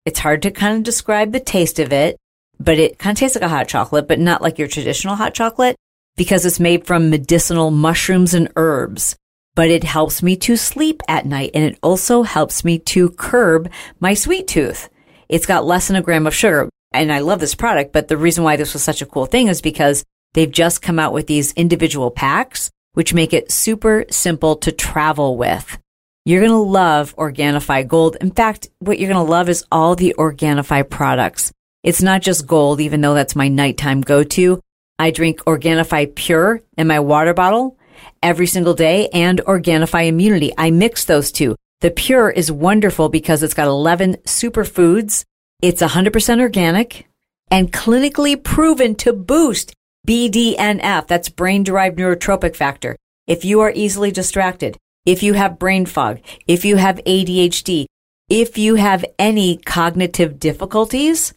It's 0.06 0.20
hard 0.20 0.40
to 0.42 0.50
kind 0.50 0.78
of 0.78 0.82
describe 0.82 1.32
the 1.32 1.40
taste 1.40 1.78
of 1.78 1.92
it, 1.92 2.16
but 2.58 2.78
it 2.78 2.98
kind 2.98 3.14
of 3.14 3.20
tastes 3.20 3.36
like 3.36 3.44
a 3.44 3.48
hot 3.48 3.68
chocolate, 3.68 4.08
but 4.08 4.18
not 4.18 4.40
like 4.40 4.58
your 4.58 4.66
traditional 4.66 5.16
hot 5.16 5.34
chocolate 5.34 5.76
because 6.16 6.46
it's 6.46 6.58
made 6.58 6.86
from 6.86 7.10
medicinal 7.10 7.70
mushrooms 7.70 8.32
and 8.32 8.50
herbs. 8.56 9.14
But 9.54 9.68
it 9.68 9.84
helps 9.84 10.22
me 10.22 10.36
to 10.36 10.56
sleep 10.56 11.02
at 11.06 11.26
night 11.26 11.50
and 11.52 11.64
it 11.64 11.78
also 11.82 12.22
helps 12.22 12.64
me 12.64 12.78
to 12.78 13.10
curb 13.10 13.70
my 14.00 14.14
sweet 14.14 14.48
tooth. 14.48 14.88
It's 15.28 15.44
got 15.44 15.66
less 15.66 15.88
than 15.88 15.96
a 15.96 16.02
gram 16.02 16.26
of 16.26 16.34
sugar. 16.34 16.70
And 16.94 17.12
I 17.12 17.18
love 17.18 17.40
this 17.40 17.54
product, 17.54 17.92
but 17.92 18.08
the 18.08 18.16
reason 18.16 18.42
why 18.42 18.56
this 18.56 18.72
was 18.72 18.82
such 18.82 19.02
a 19.02 19.06
cool 19.06 19.26
thing 19.26 19.48
is 19.48 19.60
because 19.60 20.02
they've 20.32 20.50
just 20.50 20.80
come 20.80 20.98
out 20.98 21.12
with 21.12 21.26
these 21.26 21.52
individual 21.52 22.10
packs, 22.10 22.70
which 22.94 23.12
make 23.12 23.34
it 23.34 23.52
super 23.52 24.06
simple 24.10 24.56
to 24.56 24.72
travel 24.72 25.36
with. 25.36 25.78
You're 26.24 26.40
going 26.40 26.52
to 26.52 26.56
love 26.56 27.16
Organifi 27.16 27.88
Gold. 27.88 28.16
In 28.20 28.30
fact, 28.30 28.68
what 28.78 29.00
you're 29.00 29.12
going 29.12 29.26
to 29.26 29.28
love 29.28 29.48
is 29.48 29.64
all 29.72 29.96
the 29.96 30.14
Organifi 30.16 30.88
products. 30.88 31.50
It's 31.82 32.00
not 32.00 32.22
just 32.22 32.46
gold, 32.46 32.80
even 32.80 33.00
though 33.00 33.14
that's 33.14 33.34
my 33.34 33.48
nighttime 33.48 34.02
go-to. 34.02 34.60
I 35.00 35.10
drink 35.10 35.40
Organifi 35.40 36.14
Pure 36.14 36.62
in 36.78 36.86
my 36.86 37.00
water 37.00 37.34
bottle 37.34 37.76
every 38.22 38.46
single 38.46 38.74
day 38.74 39.08
and 39.08 39.40
Organifi 39.40 40.06
Immunity. 40.06 40.52
I 40.56 40.70
mix 40.70 41.04
those 41.04 41.32
two. 41.32 41.56
The 41.80 41.90
Pure 41.90 42.30
is 42.30 42.52
wonderful 42.52 43.08
because 43.08 43.42
it's 43.42 43.52
got 43.52 43.66
11 43.66 44.18
superfoods. 44.18 45.24
It's 45.60 45.82
100% 45.82 46.40
organic 46.40 47.08
and 47.50 47.72
clinically 47.72 48.40
proven 48.40 48.94
to 48.96 49.12
boost 49.12 49.74
BDNF. 50.06 51.08
That's 51.08 51.28
brain 51.28 51.64
derived 51.64 51.98
neurotrophic 51.98 52.54
factor. 52.54 52.94
If 53.26 53.44
you 53.44 53.60
are 53.62 53.72
easily 53.74 54.12
distracted, 54.12 54.78
if 55.04 55.22
you 55.22 55.34
have 55.34 55.58
brain 55.58 55.86
fog, 55.86 56.20
if 56.46 56.64
you 56.64 56.76
have 56.76 56.96
ADHD, 57.04 57.86
if 58.28 58.56
you 58.56 58.76
have 58.76 59.04
any 59.18 59.56
cognitive 59.56 60.38
difficulties, 60.38 61.34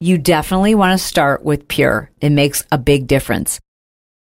you 0.00 0.18
definitely 0.18 0.74
want 0.74 0.98
to 0.98 1.04
start 1.04 1.44
with 1.44 1.68
Pure. 1.68 2.10
It 2.20 2.30
makes 2.30 2.64
a 2.70 2.78
big 2.78 3.06
difference. 3.06 3.60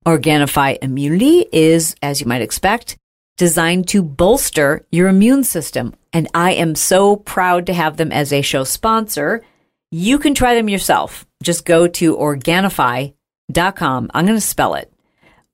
Organifi 0.07 0.79
Immunity 0.81 1.47
is, 1.53 1.95
as 2.03 2.21
you 2.21 2.27
might 2.27 2.41
expect, 2.43 2.97
designed 3.37 3.89
to 3.89 4.03
bolster 4.03 4.87
your 4.91 5.09
immune 5.09 5.45
system. 5.45 5.95
And 6.13 6.29
I 6.35 6.53
am 6.53 6.75
so 6.75 7.17
proud 7.17 7.67
to 7.67 7.75
have 7.75 7.97
them 7.97 8.11
as 8.11 8.33
a 8.33 8.43
show 8.43 8.65
sponsor. 8.65 9.43
You 9.91 10.19
can 10.19 10.35
try 10.35 10.55
them 10.55 10.69
yourself. 10.69 11.27
Just 11.43 11.67
go 11.67 11.87
to 11.89 12.17
Organifi.com. 12.17 14.11
I'm 14.15 14.27
going 14.27 14.37
to 14.37 14.41
spell 14.41 14.75
it 14.75 14.93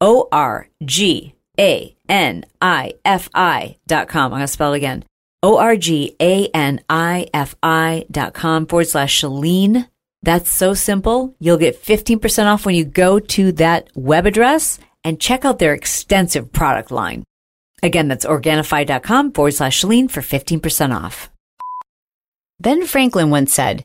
O 0.00 0.28
R 0.30 0.68
G 0.84 1.34
A 1.58 1.95
N 2.08 2.44
I 2.60 2.94
F 3.04 3.28
I 3.34 3.76
dot 3.86 4.08
com. 4.08 4.32
I'm 4.32 4.38
going 4.38 4.40
to 4.42 4.48
spell 4.48 4.74
it 4.74 4.78
again. 4.78 5.04
O 5.42 5.58
R 5.58 5.76
G 5.76 6.16
A 6.20 6.48
N 6.48 6.80
I 6.88 7.28
F 7.32 7.54
I 7.62 8.04
dot 8.10 8.34
com 8.34 8.66
forward 8.66 8.88
slash 8.88 9.20
Chalene 9.20 9.86
that's 10.26 10.50
so 10.50 10.74
simple. 10.74 11.36
You'll 11.38 11.56
get 11.56 11.80
15% 11.80 12.46
off 12.46 12.66
when 12.66 12.74
you 12.74 12.84
go 12.84 13.20
to 13.20 13.52
that 13.52 13.90
web 13.94 14.26
address 14.26 14.80
and 15.04 15.20
check 15.20 15.44
out 15.44 15.60
their 15.60 15.72
extensive 15.72 16.52
product 16.52 16.90
line. 16.90 17.22
Again, 17.80 18.08
that's 18.08 18.26
Organifi.com 18.26 19.32
forward 19.32 19.54
slash 19.54 19.80
Chalene 19.80 20.10
for 20.10 20.22
15% 20.22 20.92
off. 20.92 21.30
Ben 22.58 22.86
Franklin 22.86 23.30
once 23.30 23.54
said, 23.54 23.84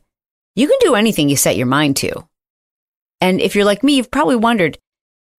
You 0.56 0.66
can 0.66 0.78
do 0.80 0.96
anything 0.96 1.28
you 1.28 1.36
set 1.36 1.56
your 1.56 1.66
mind 1.66 1.96
to. 1.98 2.26
And 3.20 3.40
if 3.40 3.54
you're 3.54 3.64
like 3.64 3.84
me, 3.84 3.94
you've 3.94 4.10
probably 4.10 4.34
wondered, 4.34 4.78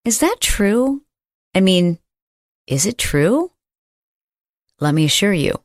is 0.05 0.21
that 0.21 0.37
true? 0.41 1.03
I 1.53 1.61
mean, 1.61 1.99
is 2.66 2.87
it 2.87 2.99
true? 2.99 3.50
Let 4.81 4.95
me 4.95 5.04
assure 5.04 5.33
you, 5.33 5.61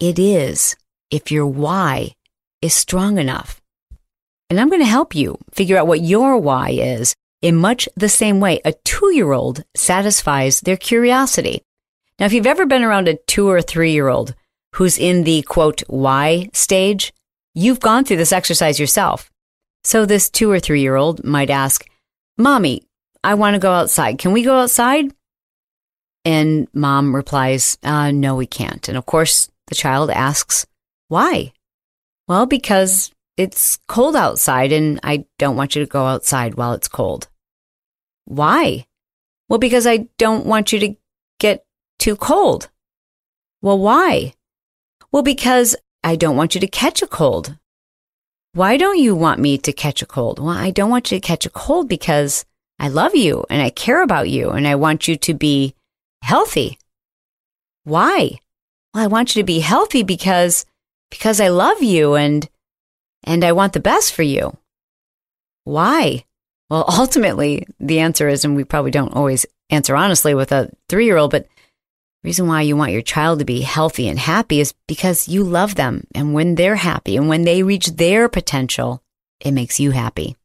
it 0.00 0.18
is 0.18 0.76
if 1.10 1.30
your 1.30 1.46
why 1.46 2.12
is 2.60 2.74
strong 2.74 3.18
enough. 3.18 3.60
And 4.48 4.60
I'm 4.60 4.68
going 4.68 4.80
to 4.80 4.86
help 4.86 5.14
you 5.14 5.38
figure 5.52 5.78
out 5.78 5.86
what 5.86 6.00
your 6.00 6.36
why 6.38 6.70
is 6.70 7.14
in 7.40 7.56
much 7.56 7.88
the 7.96 8.08
same 8.08 8.40
way 8.40 8.60
a 8.64 8.72
two 8.84 9.14
year 9.14 9.32
old 9.32 9.64
satisfies 9.74 10.60
their 10.60 10.76
curiosity. 10.76 11.62
Now, 12.18 12.26
if 12.26 12.32
you've 12.32 12.46
ever 12.46 12.66
been 12.66 12.84
around 12.84 13.08
a 13.08 13.16
two 13.16 13.48
or 13.48 13.62
three 13.62 13.92
year 13.92 14.08
old 14.08 14.34
who's 14.74 14.98
in 14.98 15.24
the 15.24 15.42
quote, 15.42 15.82
why 15.88 16.48
stage, 16.52 17.12
you've 17.54 17.80
gone 17.80 18.04
through 18.04 18.18
this 18.18 18.32
exercise 18.32 18.78
yourself. 18.78 19.30
So 19.84 20.06
this 20.06 20.30
two 20.30 20.50
or 20.50 20.60
three 20.60 20.80
year 20.80 20.96
old 20.96 21.24
might 21.24 21.50
ask, 21.50 21.86
Mommy, 22.38 22.82
I 23.24 23.34
want 23.34 23.54
to 23.54 23.60
go 23.60 23.72
outside. 23.72 24.18
Can 24.18 24.32
we 24.32 24.42
go 24.42 24.56
outside? 24.60 25.12
And 26.24 26.68
mom 26.72 27.14
replies, 27.14 27.78
uh, 27.82 28.10
No, 28.10 28.36
we 28.36 28.46
can't. 28.46 28.88
And 28.88 28.96
of 28.96 29.06
course, 29.06 29.50
the 29.66 29.74
child 29.74 30.10
asks, 30.10 30.66
Why? 31.08 31.52
Well, 32.28 32.46
because 32.46 33.10
it's 33.36 33.78
cold 33.88 34.14
outside 34.14 34.72
and 34.72 35.00
I 35.02 35.24
don't 35.38 35.56
want 35.56 35.74
you 35.74 35.82
to 35.82 35.90
go 35.90 36.06
outside 36.06 36.54
while 36.54 36.72
it's 36.74 36.88
cold. 36.88 37.28
Why? 38.24 38.86
Well, 39.48 39.58
because 39.58 39.86
I 39.86 40.08
don't 40.18 40.46
want 40.46 40.72
you 40.72 40.78
to 40.80 40.94
get 41.40 41.64
too 41.98 42.16
cold. 42.16 42.70
Well, 43.60 43.78
why? 43.78 44.34
Well, 45.10 45.22
because 45.22 45.76
I 46.04 46.16
don't 46.16 46.36
want 46.36 46.54
you 46.54 46.60
to 46.60 46.66
catch 46.66 47.02
a 47.02 47.06
cold. 47.06 47.56
Why 48.54 48.76
don't 48.76 48.98
you 48.98 49.14
want 49.14 49.40
me 49.40 49.56
to 49.58 49.72
catch 49.72 50.02
a 50.02 50.06
cold? 50.06 50.38
Well, 50.38 50.50
I 50.50 50.70
don't 50.70 50.90
want 50.90 51.10
you 51.10 51.18
to 51.18 51.26
catch 51.26 51.46
a 51.46 51.50
cold 51.50 51.88
because 51.88 52.44
I 52.78 52.88
love 52.88 53.14
you 53.14 53.44
and 53.48 53.62
I 53.62 53.70
care 53.70 54.02
about 54.02 54.28
you 54.28 54.50
and 54.50 54.66
I 54.66 54.74
want 54.74 55.08
you 55.08 55.16
to 55.16 55.34
be 55.34 55.74
healthy. 56.22 56.78
Why? 57.84 58.38
Well, 58.94 59.04
I 59.04 59.06
want 59.08 59.34
you 59.34 59.42
to 59.42 59.46
be 59.46 59.60
healthy 59.60 60.02
because, 60.02 60.64
because 61.10 61.40
I 61.40 61.48
love 61.48 61.82
you 61.82 62.14
and 62.14 62.48
and 63.24 63.44
I 63.44 63.52
want 63.52 63.72
the 63.72 63.80
best 63.80 64.12
for 64.12 64.22
you. 64.22 64.56
Why? 65.64 66.24
Well, 66.70 66.84
ultimately, 66.98 67.66
the 67.78 68.00
answer 68.00 68.28
is, 68.28 68.44
and 68.44 68.56
we 68.56 68.64
probably 68.64 68.90
don't 68.90 69.14
always 69.14 69.46
answer 69.70 69.96
honestly 69.96 70.34
with 70.34 70.52
a 70.52 70.70
three 70.88 71.04
year 71.04 71.16
old, 71.16 71.30
but 71.30 71.44
the 71.44 72.28
reason 72.28 72.46
why 72.46 72.62
you 72.62 72.76
want 72.76 72.92
your 72.92 73.02
child 73.02 73.40
to 73.40 73.44
be 73.44 73.62
healthy 73.62 74.08
and 74.08 74.18
happy 74.18 74.60
is 74.60 74.74
because 74.86 75.28
you 75.28 75.42
love 75.42 75.74
them. 75.74 76.06
And 76.14 76.34
when 76.34 76.54
they're 76.54 76.76
happy 76.76 77.16
and 77.16 77.28
when 77.28 77.42
they 77.42 77.62
reach 77.62 77.88
their 77.88 78.28
potential, 78.28 79.02
it 79.40 79.52
makes 79.52 79.80
you 79.80 79.90
happy. 79.90 80.36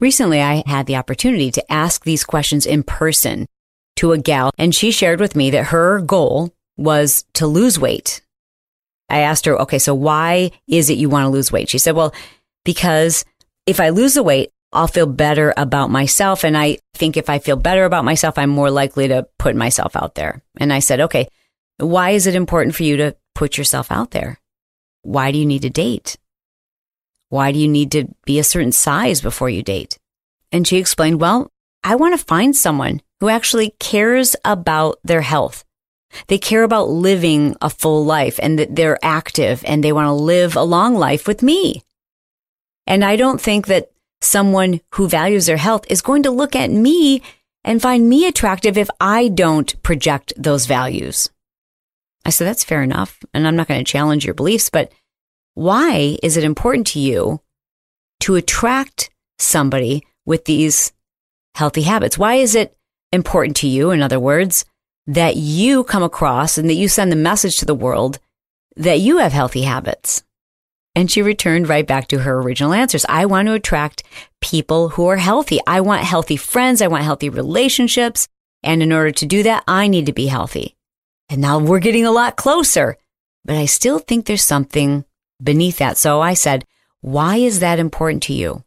Recently, 0.00 0.42
I 0.42 0.64
had 0.66 0.86
the 0.86 0.96
opportunity 0.96 1.52
to 1.52 1.72
ask 1.72 2.02
these 2.02 2.24
questions 2.24 2.66
in 2.66 2.82
person 2.82 3.46
to 3.96 4.12
a 4.12 4.18
gal, 4.18 4.50
and 4.58 4.74
she 4.74 4.90
shared 4.90 5.20
with 5.20 5.36
me 5.36 5.50
that 5.50 5.66
her 5.66 6.00
goal 6.00 6.52
was 6.76 7.24
to 7.34 7.46
lose 7.46 7.78
weight 7.78 8.22
I 9.12 9.20
asked 9.20 9.44
her, 9.44 9.60
okay, 9.60 9.78
so 9.78 9.94
why 9.94 10.52
is 10.66 10.88
it 10.88 10.96
you 10.96 11.10
want 11.10 11.26
to 11.26 11.28
lose 11.28 11.52
weight? 11.52 11.68
She 11.68 11.76
said, 11.78 11.94
well, 11.94 12.14
because 12.64 13.26
if 13.66 13.78
I 13.78 13.90
lose 13.90 14.14
the 14.14 14.22
weight, 14.22 14.50
I'll 14.72 14.86
feel 14.88 15.06
better 15.06 15.52
about 15.58 15.90
myself. 15.90 16.44
And 16.44 16.56
I 16.56 16.78
think 16.94 17.18
if 17.18 17.28
I 17.28 17.38
feel 17.38 17.56
better 17.56 17.84
about 17.84 18.06
myself, 18.06 18.38
I'm 18.38 18.48
more 18.48 18.70
likely 18.70 19.08
to 19.08 19.28
put 19.38 19.54
myself 19.54 19.94
out 19.96 20.14
there. 20.14 20.42
And 20.56 20.72
I 20.72 20.78
said, 20.78 21.00
okay, 21.00 21.28
why 21.76 22.10
is 22.10 22.26
it 22.26 22.34
important 22.34 22.74
for 22.74 22.84
you 22.84 22.96
to 22.96 23.14
put 23.34 23.58
yourself 23.58 23.92
out 23.92 24.12
there? 24.12 24.40
Why 25.02 25.30
do 25.30 25.36
you 25.36 25.44
need 25.44 25.62
to 25.62 25.70
date? 25.70 26.16
Why 27.28 27.52
do 27.52 27.58
you 27.58 27.68
need 27.68 27.92
to 27.92 28.08
be 28.24 28.38
a 28.38 28.44
certain 28.44 28.72
size 28.72 29.20
before 29.20 29.50
you 29.50 29.62
date? 29.62 29.98
And 30.50 30.66
she 30.66 30.78
explained, 30.78 31.20
well, 31.20 31.50
I 31.84 31.96
want 31.96 32.18
to 32.18 32.24
find 32.24 32.56
someone 32.56 33.02
who 33.22 33.28
actually 33.28 33.72
cares 33.78 34.34
about 34.44 34.98
their 35.04 35.20
health. 35.20 35.64
They 36.26 36.38
care 36.38 36.64
about 36.64 36.88
living 36.88 37.54
a 37.62 37.70
full 37.70 38.04
life 38.04 38.40
and 38.42 38.58
that 38.58 38.74
they're 38.74 38.98
active 39.00 39.62
and 39.64 39.82
they 39.84 39.92
want 39.92 40.08
to 40.08 40.12
live 40.12 40.56
a 40.56 40.64
long 40.64 40.96
life 40.96 41.28
with 41.28 41.40
me. 41.40 41.84
And 42.84 43.04
I 43.04 43.14
don't 43.14 43.40
think 43.40 43.68
that 43.68 43.92
someone 44.20 44.80
who 44.94 45.06
values 45.06 45.46
their 45.46 45.56
health 45.56 45.84
is 45.88 46.02
going 46.02 46.24
to 46.24 46.32
look 46.32 46.56
at 46.56 46.72
me 46.72 47.22
and 47.62 47.80
find 47.80 48.08
me 48.08 48.26
attractive 48.26 48.76
if 48.76 48.90
I 49.00 49.28
don't 49.28 49.80
project 49.84 50.32
those 50.36 50.66
values. 50.66 51.30
I 52.26 52.30
said, 52.30 52.48
that's 52.48 52.64
fair 52.64 52.82
enough. 52.82 53.20
And 53.32 53.46
I'm 53.46 53.54
not 53.54 53.68
going 53.68 53.84
to 53.84 53.92
challenge 53.92 54.24
your 54.24 54.34
beliefs, 54.34 54.68
but 54.68 54.90
why 55.54 56.18
is 56.24 56.36
it 56.36 56.42
important 56.42 56.88
to 56.88 56.98
you 56.98 57.40
to 58.18 58.34
attract 58.34 59.10
somebody 59.38 60.04
with 60.26 60.46
these 60.46 60.92
healthy 61.54 61.82
habits? 61.82 62.18
Why 62.18 62.34
is 62.34 62.56
it 62.56 62.76
important 63.12 63.56
to 63.58 63.68
you, 63.68 63.90
in 63.90 64.02
other 64.02 64.20
words, 64.20 64.64
that 65.06 65.36
you 65.36 65.84
come 65.84 66.02
across 66.02 66.58
and 66.58 66.68
that 66.68 66.74
you 66.74 66.88
send 66.88 67.10
the 67.12 67.16
message 67.16 67.58
to 67.58 67.64
the 67.64 67.74
world 67.74 68.18
that 68.76 69.00
you 69.00 69.18
have 69.18 69.32
healthy 69.32 69.62
habits? 69.62 70.22
And 70.94 71.10
she 71.10 71.22
returned 71.22 71.68
right 71.68 71.86
back 71.86 72.08
to 72.08 72.18
her 72.18 72.40
original 72.40 72.72
answers. 72.72 73.06
I 73.08 73.24
want 73.26 73.48
to 73.48 73.54
attract 73.54 74.02
people 74.40 74.90
who 74.90 75.06
are 75.06 75.16
healthy. 75.16 75.58
I 75.66 75.80
want 75.80 76.02
healthy 76.02 76.36
friends. 76.36 76.82
I 76.82 76.88
want 76.88 77.04
healthy 77.04 77.30
relationships. 77.30 78.28
And 78.62 78.82
in 78.82 78.92
order 78.92 79.10
to 79.10 79.26
do 79.26 79.42
that, 79.42 79.64
I 79.66 79.88
need 79.88 80.06
to 80.06 80.12
be 80.12 80.26
healthy. 80.26 80.76
And 81.28 81.40
now 81.40 81.58
we're 81.58 81.78
getting 81.78 82.04
a 82.04 82.12
lot 82.12 82.36
closer, 82.36 82.98
but 83.44 83.56
I 83.56 83.64
still 83.64 83.98
think 83.98 84.26
there's 84.26 84.44
something 84.44 85.04
beneath 85.42 85.78
that. 85.78 85.96
So 85.96 86.20
I 86.20 86.34
said, 86.34 86.66
why 87.00 87.36
is 87.36 87.60
that 87.60 87.78
important 87.78 88.22
to 88.24 88.34
you? 88.34 88.62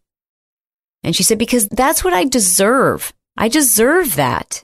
And 1.03 1.15
she 1.15 1.21
said, 1.21 1.37
because 1.37 1.67
that's 1.67 2.03
what 2.03 2.13
I 2.13 2.25
deserve. 2.25 3.13
I 3.37 3.47
deserve 3.47 4.15
that. 4.15 4.63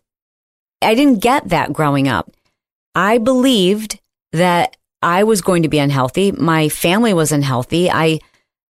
I 0.81 0.95
didn't 0.95 1.21
get 1.21 1.49
that 1.49 1.73
growing 1.73 2.07
up. 2.07 2.31
I 2.95 3.17
believed 3.17 3.99
that 4.31 4.77
I 5.01 5.23
was 5.23 5.41
going 5.41 5.63
to 5.63 5.69
be 5.69 5.79
unhealthy. 5.79 6.31
My 6.31 6.69
family 6.69 7.13
was 7.13 7.31
unhealthy. 7.31 7.89
I 7.89 8.19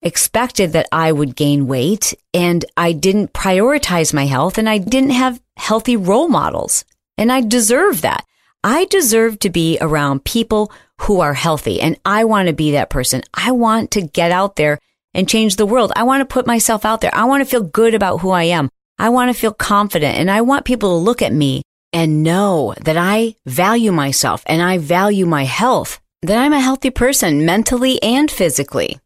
expected 0.01 0.74
that 0.74 0.88
I 0.91 1.12
would 1.12 1.36
gain 1.36 1.67
weight 1.67 2.13
and 2.34 2.65
I 2.75 2.91
didn't 2.93 3.34
prioritize 3.34 4.13
my 4.13 4.25
health 4.25 4.58
and 4.58 4.67
I 4.67 4.77
didn't 4.77 5.12
have 5.12 5.41
healthy 5.58 5.96
role 5.96 6.27
models. 6.27 6.86
And 7.17 7.31
I 7.31 7.41
deserve 7.41 8.01
that. 8.01 8.25
I 8.63 8.86
deserve 8.86 9.39
to 9.39 9.50
be 9.50 9.77
around 9.81 10.24
people 10.24 10.72
who 11.01 11.20
are 11.20 11.34
healthy 11.34 11.81
and 11.81 12.00
I 12.05 12.24
want 12.24 12.48
to 12.48 12.53
be 12.53 12.72
that 12.72 12.89
person. 12.89 13.22
I 13.34 13.51
want 13.51 13.91
to 13.91 14.01
get 14.01 14.31
out 14.31 14.55
there 14.55 14.79
and 15.13 15.27
change 15.27 15.55
the 15.55 15.65
world. 15.65 15.91
I 15.96 16.03
want 16.03 16.22
to 16.22 16.34
put 16.34 16.48
myself 16.48 16.86
out 16.86 17.01
there. 17.01 17.13
I 17.13 17.25
want 17.25 17.41
to 17.41 17.50
feel 17.50 17.63
good 17.63 17.93
about 17.93 18.22
who 18.22 18.31
I 18.31 18.43
am. 18.43 18.70
I 19.00 19.10
want 19.10 19.33
to 19.33 19.39
feel 19.39 19.53
confident 19.53 20.17
and 20.17 20.29
I 20.29 20.41
want 20.41 20.65
people 20.65 20.89
to 20.89 21.03
look 21.03 21.21
at 21.21 21.33
me 21.33 21.63
and 21.93 22.24
know 22.24 22.74
that 22.81 22.98
I 22.98 23.36
value 23.45 23.91
myself 23.91 24.43
and 24.45 24.62
I 24.62 24.77
value 24.77 25.25
my 25.25 25.43
health 25.43 26.00
that 26.21 26.38
I'm 26.38 26.53
a 26.53 26.60
healthy 26.60 26.91
person 26.91 27.45
mentally 27.45 28.01
and 28.03 28.29
physically. 28.29 29.00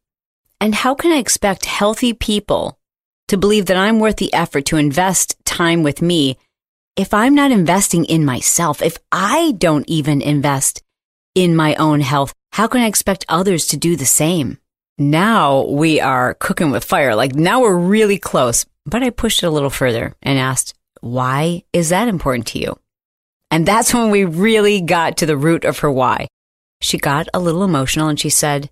And 0.59 0.75
how 0.75 0.95
can 0.95 1.11
I 1.11 1.17
expect 1.17 1.65
healthy 1.65 2.13
people 2.13 2.77
to 3.27 3.37
believe 3.37 3.67
that 3.67 3.77
I'm 3.77 3.99
worth 3.99 4.17
the 4.17 4.33
effort 4.33 4.65
to 4.67 4.77
invest 4.77 5.35
time 5.45 5.83
with 5.83 6.01
me 6.01 6.37
if 6.95 7.13
I'm 7.13 7.35
not 7.35 7.51
investing 7.51 8.05
in 8.05 8.25
myself? 8.25 8.81
If 8.81 8.97
I 9.11 9.53
don't 9.57 9.87
even 9.89 10.21
invest 10.21 10.81
in 11.35 11.55
my 11.55 11.75
own 11.75 12.01
health, 12.01 12.33
how 12.51 12.67
can 12.67 12.81
I 12.81 12.87
expect 12.87 13.25
others 13.29 13.67
to 13.67 13.77
do 13.77 13.95
the 13.95 14.05
same? 14.05 14.57
Now 14.97 15.63
we 15.63 15.99
are 15.99 16.35
cooking 16.35 16.71
with 16.71 16.85
fire. 16.85 17.15
Like 17.15 17.35
now 17.35 17.61
we're 17.61 17.75
really 17.75 18.17
close. 18.17 18.65
But 18.85 19.03
I 19.03 19.09
pushed 19.09 19.43
it 19.43 19.47
a 19.47 19.51
little 19.51 19.69
further 19.69 20.15
and 20.21 20.37
asked, 20.37 20.73
why 21.01 21.63
is 21.73 21.89
that 21.89 22.07
important 22.07 22.47
to 22.47 22.59
you? 22.59 22.79
And 23.51 23.65
that's 23.65 23.93
when 23.93 24.11
we 24.11 24.25
really 24.25 24.81
got 24.81 25.17
to 25.17 25.25
the 25.25 25.37
root 25.37 25.65
of 25.65 25.79
her 25.79 25.91
why 25.91 26.27
she 26.81 26.97
got 26.97 27.27
a 27.33 27.39
little 27.39 27.63
emotional 27.63 28.07
and 28.07 28.19
she 28.19 28.29
said, 28.29 28.69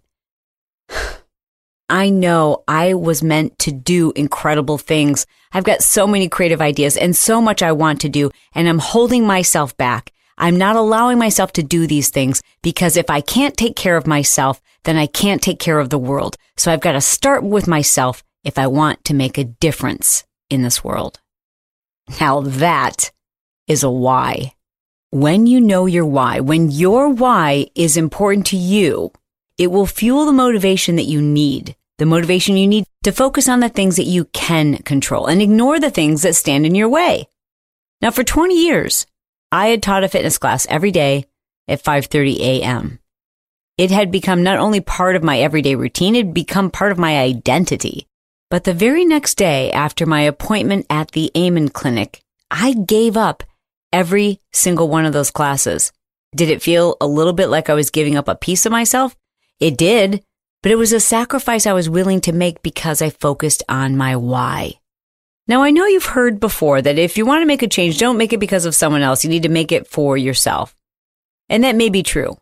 I 1.89 2.10
know 2.10 2.63
I 2.67 2.93
was 2.93 3.23
meant 3.23 3.60
to 3.60 3.71
do 3.71 4.12
incredible 4.15 4.78
things. 4.78 5.26
I've 5.52 5.63
got 5.63 5.82
so 5.82 6.08
many 6.08 6.30
creative 6.30 6.62
ideas 6.62 6.97
and 6.97 7.15
so 7.15 7.41
much 7.41 7.62
I 7.62 7.71
want 7.71 8.02
to 8.02 8.10
do, 8.10 8.32
and 8.54 8.67
I'm 8.67 8.80
holding 8.80 9.28
myself 9.28 9.76
back. 9.78 10.12
I'm 10.38 10.58
not 10.58 10.76
allowing 10.76 11.19
myself 11.19 11.54
to 11.54 11.63
do 11.63 11.86
these 11.86 12.10
things 12.10 12.41
because 12.62 12.97
if 12.97 13.10
I 13.10 13.21
can't 13.21 13.56
take 13.56 13.76
care 13.76 13.97
of 13.97 14.08
myself, 14.08 14.62
then 14.84 14.97
I 14.97 15.06
can't 15.06 15.41
take 15.41 15.60
care 15.60 15.80
of 15.80 15.89
the 15.89 15.99
world. 15.99 16.36
So 16.58 16.71
I've 16.71 16.82
got 16.82 16.93
to 16.93 17.02
start 17.02 17.43
with 17.43 17.67
myself 17.67 18.23
if 18.43 18.58
I 18.58 18.67
want 18.67 19.03
to 19.06 19.13
make 19.13 19.38
a 19.38 19.43
difference 19.43 20.25
in 20.49 20.62
this 20.62 20.84
world. 20.84 21.19
Now 22.19 22.41
that 22.41 23.12
is 23.67 23.84
a 23.84 23.89
why 23.89 24.53
when 25.13 25.45
you 25.45 25.62
know 25.62 25.86
your 25.86 26.08
why, 26.08 26.39
when 26.39 26.71
your 26.71 27.08
why 27.08 27.67
is 27.75 27.97
important 27.97 28.47
to 28.47 28.58
you, 28.58 29.12
it 29.60 29.67
will 29.67 29.86
fuel 29.86 30.25
the 30.25 30.32
motivation 30.32 30.95
that 30.95 31.03
you 31.03 31.21
need, 31.21 31.75
the 31.99 32.08
motivation 32.08 32.58
you 32.58 32.65
need 32.65 32.86
to 33.03 33.12
focus 33.12 33.47
on 33.47 33.60
the 33.60 33.69
things 33.69 33.97
that 33.97 34.08
you 34.08 34.25
can 34.34 34.77
control 34.77 35.27
and 35.27 35.39
ignore 35.39 35.79
the 35.79 35.91
things 35.91 36.23
that 36.23 36.34
stand 36.34 36.65
in 36.65 36.73
your 36.73 36.89
way. 36.89 37.27
Now, 38.01 38.10
for 38.10 38.23
20 38.23 38.56
years, 38.56 39.06
I 39.51 39.67
had 39.67 39.84
taught 39.84 40.03
a 40.03 40.10
fitness 40.10 40.39
class 40.39 40.65
every 40.67 40.89
day 40.89 41.27
at 41.67 41.84
5:30 41.84 42.39
a.m. 42.39 42.97
It 43.77 43.91
had 43.91 44.12
become 44.12 44.41
not 44.41 44.58
only 44.58 44.82
part 44.82 45.15
of 45.15 45.23
my 45.23 45.38
everyday 45.38 45.75
routine, 45.75 46.15
it 46.15 46.25
had 46.25 46.34
become 46.34 46.71
part 46.71 46.91
of 46.91 46.97
my 46.97 47.19
identity. 47.19 48.08
But 48.54 48.66
the 48.66 48.74
very 48.76 49.04
next 49.04 49.34
day 49.34 49.72
after 49.72 50.06
my 50.06 50.22
appointment 50.22 50.86
at 50.88 51.10
the 51.13 51.32
Amen 51.36 51.70
Clinic, 51.70 52.22
I 52.52 52.74
gave 52.74 53.18
up 53.18 53.42
every 53.92 54.42
single 54.52 54.89
one 54.89 55.08
of 55.08 55.13
those 55.13 55.32
classes. 55.32 55.92
Did 56.36 56.52
it 56.52 56.62
feel 56.62 56.96
a 57.02 57.08
little 57.08 57.34
bit 57.34 57.48
like 57.48 57.68
I 57.68 57.74
was 57.74 57.89
giving 57.89 58.16
up 58.16 58.28
a 58.28 58.36
piece 58.36 58.68
of 58.68 58.72
myself? 58.72 59.16
It 59.60 59.76
did, 59.76 60.24
but 60.62 60.72
it 60.72 60.76
was 60.76 60.94
a 60.94 61.00
sacrifice 61.00 61.66
I 61.66 61.74
was 61.74 61.89
willing 61.89 62.22
to 62.22 62.32
make 62.32 62.62
because 62.62 63.02
I 63.02 63.10
focused 63.10 63.63
on 63.68 63.98
my 63.98 64.16
why. 64.16 64.74
Now, 65.48 65.63
I 65.63 65.72
know 65.72 65.88
you've 65.88 66.06
heard 66.06 66.39
before 66.39 66.80
that 66.80 67.00
if 67.00 67.18
you 67.18 67.26
want 67.26 67.42
to 67.42 67.48
make 67.48 67.63
a 67.63 67.68
change, 67.68 67.98
don't 67.98 68.20
make 68.20 68.34
it 68.34 68.39
because 68.39 68.66
of 68.66 68.76
someone 68.76 69.02
else. 69.02 69.24
You 69.24 69.32
need 69.32 69.42
to 69.42 69.50
make 69.50 69.72
it 69.72 69.88
for 69.88 70.16
yourself. 70.16 70.76
And 71.50 71.63
that 71.63 71.76
may 71.76 71.89
be 71.89 72.04
true. 72.04 72.38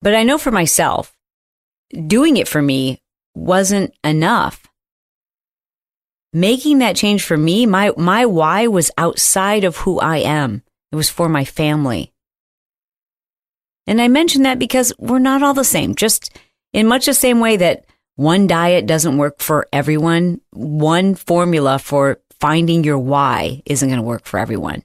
But 0.00 0.14
I 0.14 0.22
know 0.22 0.38
for 0.38 0.52
myself, 0.52 1.12
doing 2.06 2.36
it 2.36 2.46
for 2.46 2.62
me 2.62 3.00
wasn't 3.34 3.92
enough 4.04 4.62
making 6.36 6.80
that 6.80 6.96
change 6.96 7.24
for 7.24 7.36
me, 7.36 7.64
my, 7.64 7.90
my 7.96 8.26
why 8.26 8.66
was 8.66 8.90
outside 8.98 9.64
of 9.64 9.78
who 9.78 9.98
I 9.98 10.18
am. 10.18 10.62
It 10.92 10.96
was 10.96 11.08
for 11.08 11.30
my 11.30 11.46
family. 11.46 12.12
And 13.86 14.02
I 14.02 14.08
mention 14.08 14.42
that 14.42 14.58
because 14.58 14.92
we're 14.98 15.18
not 15.18 15.42
all 15.42 15.54
the 15.54 15.64
same. 15.64 15.94
Just 15.94 16.36
in 16.74 16.86
much 16.86 17.06
the 17.06 17.14
same 17.14 17.40
way 17.40 17.56
that 17.56 17.86
one 18.16 18.46
diet 18.46 18.84
doesn't 18.86 19.16
work 19.16 19.40
for 19.40 19.66
everyone, 19.72 20.42
one 20.50 21.14
formula 21.14 21.78
for 21.78 22.20
finding 22.38 22.84
your 22.84 22.98
why 22.98 23.62
isn't 23.64 23.88
going 23.88 23.98
to 23.98 24.06
work 24.06 24.26
for 24.26 24.38
everyone. 24.38 24.82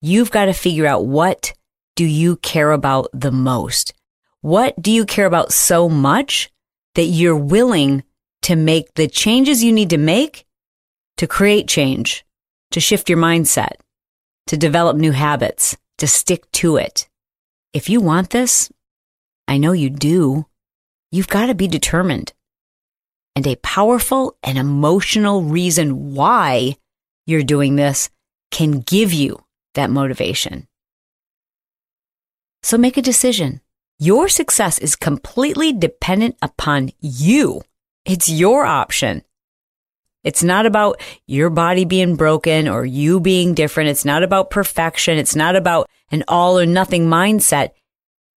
You've 0.00 0.30
got 0.30 0.46
to 0.46 0.54
figure 0.54 0.86
out 0.86 1.04
what 1.04 1.52
do 1.94 2.06
you 2.06 2.36
care 2.36 2.72
about 2.72 3.08
the 3.12 3.30
most? 3.32 3.92
What 4.40 4.80
do 4.80 4.90
you 4.90 5.04
care 5.04 5.26
about 5.26 5.52
so 5.52 5.90
much 5.90 6.50
that 6.94 7.04
you're 7.04 7.36
willing 7.36 8.02
to 8.42 8.56
make 8.56 8.94
the 8.94 9.08
changes 9.08 9.62
you 9.62 9.72
need 9.72 9.90
to 9.90 9.98
make 9.98 10.46
to 11.20 11.26
create 11.26 11.68
change, 11.68 12.24
to 12.70 12.80
shift 12.80 13.10
your 13.10 13.18
mindset, 13.18 13.74
to 14.46 14.56
develop 14.56 14.96
new 14.96 15.12
habits, 15.12 15.76
to 15.98 16.06
stick 16.06 16.50
to 16.50 16.78
it. 16.78 17.10
If 17.74 17.90
you 17.90 18.00
want 18.00 18.30
this, 18.30 18.72
I 19.46 19.58
know 19.58 19.72
you 19.72 19.90
do, 19.90 20.46
you've 21.12 21.28
got 21.28 21.48
to 21.48 21.54
be 21.54 21.68
determined. 21.68 22.32
And 23.36 23.46
a 23.46 23.56
powerful 23.56 24.38
and 24.42 24.56
emotional 24.56 25.42
reason 25.42 26.14
why 26.14 26.78
you're 27.26 27.42
doing 27.42 27.76
this 27.76 28.08
can 28.50 28.80
give 28.80 29.12
you 29.12 29.44
that 29.74 29.90
motivation. 29.90 30.68
So 32.62 32.78
make 32.78 32.96
a 32.96 33.02
decision. 33.02 33.60
Your 33.98 34.30
success 34.30 34.78
is 34.78 34.96
completely 34.96 35.74
dependent 35.74 36.38
upon 36.40 36.92
you. 36.98 37.60
It's 38.06 38.30
your 38.30 38.64
option. 38.64 39.22
It's 40.22 40.42
not 40.42 40.66
about 40.66 41.00
your 41.26 41.48
body 41.48 41.86
being 41.86 42.14
broken 42.14 42.68
or 42.68 42.84
you 42.84 43.20
being 43.20 43.54
different. 43.54 43.88
It's 43.88 44.04
not 44.04 44.22
about 44.22 44.50
perfection. 44.50 45.16
It's 45.16 45.34
not 45.34 45.56
about 45.56 45.88
an 46.10 46.24
all 46.28 46.58
or 46.58 46.66
nothing 46.66 47.06
mindset. 47.06 47.70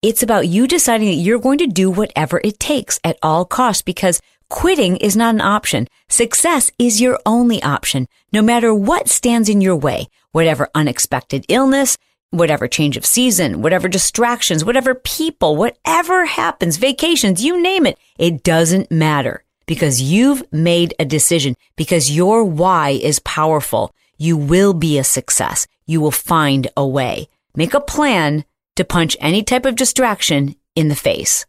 It's 0.02 0.24
about 0.24 0.48
you 0.48 0.66
deciding 0.66 1.08
that 1.10 1.22
you're 1.22 1.40
going 1.40 1.58
to 1.58 1.68
do 1.68 1.92
whatever 1.92 2.40
it 2.44 2.60
takes 2.60 3.00
at 3.04 3.18
all 3.22 3.44
costs 3.44 3.82
because 3.82 4.22
quitting 4.50 4.96
is 4.98 5.18
not 5.18 5.36
an 5.36 5.42
option. 5.42 5.88
Success 6.08 6.72
is 6.80 7.02
your 7.02 7.20
only 7.26 7.62
option, 7.64 8.08
no 8.32 8.42
matter 8.42 8.74
what 8.74 9.10
stands 9.10 9.50
in 9.50 9.60
your 9.60 9.76
way, 9.76 10.08
whatever 10.32 10.70
unexpected 10.74 11.46
illness, 11.50 11.98
whatever 12.30 12.68
change 12.68 12.96
of 12.96 13.06
season, 13.06 13.62
whatever 13.62 13.90
distractions, 13.90 14.64
whatever 14.64 14.96
people, 14.96 15.58
whatever 15.58 16.26
happens, 16.26 16.78
vacations, 16.78 17.44
you 17.44 17.62
name 17.62 17.86
it. 17.86 17.98
It 18.18 18.42
doesn't 18.42 18.90
matter 18.90 19.44
because 19.66 20.02
you've 20.02 20.44
made 20.52 20.94
a 21.00 21.06
decision, 21.06 21.56
because 21.76 22.16
your 22.16 22.44
why 22.44 22.90
is 22.90 23.20
powerful. 23.20 23.94
You 24.18 24.38
will 24.38 24.74
be 24.74 24.98
a 24.98 25.04
success. 25.04 25.68
you 25.86 26.00
will 26.00 26.12
find 26.12 26.70
a 26.78 26.88
way. 26.88 27.28
Make 27.56 27.74
a 27.74 27.82
plan 27.82 28.46
to 28.78 28.86
punch 28.86 29.18
any 29.20 29.44
type 29.44 29.66
of 29.66 29.76
distraction 29.76 30.56
in 30.76 30.88
the 30.88 30.96
face. 30.96 31.46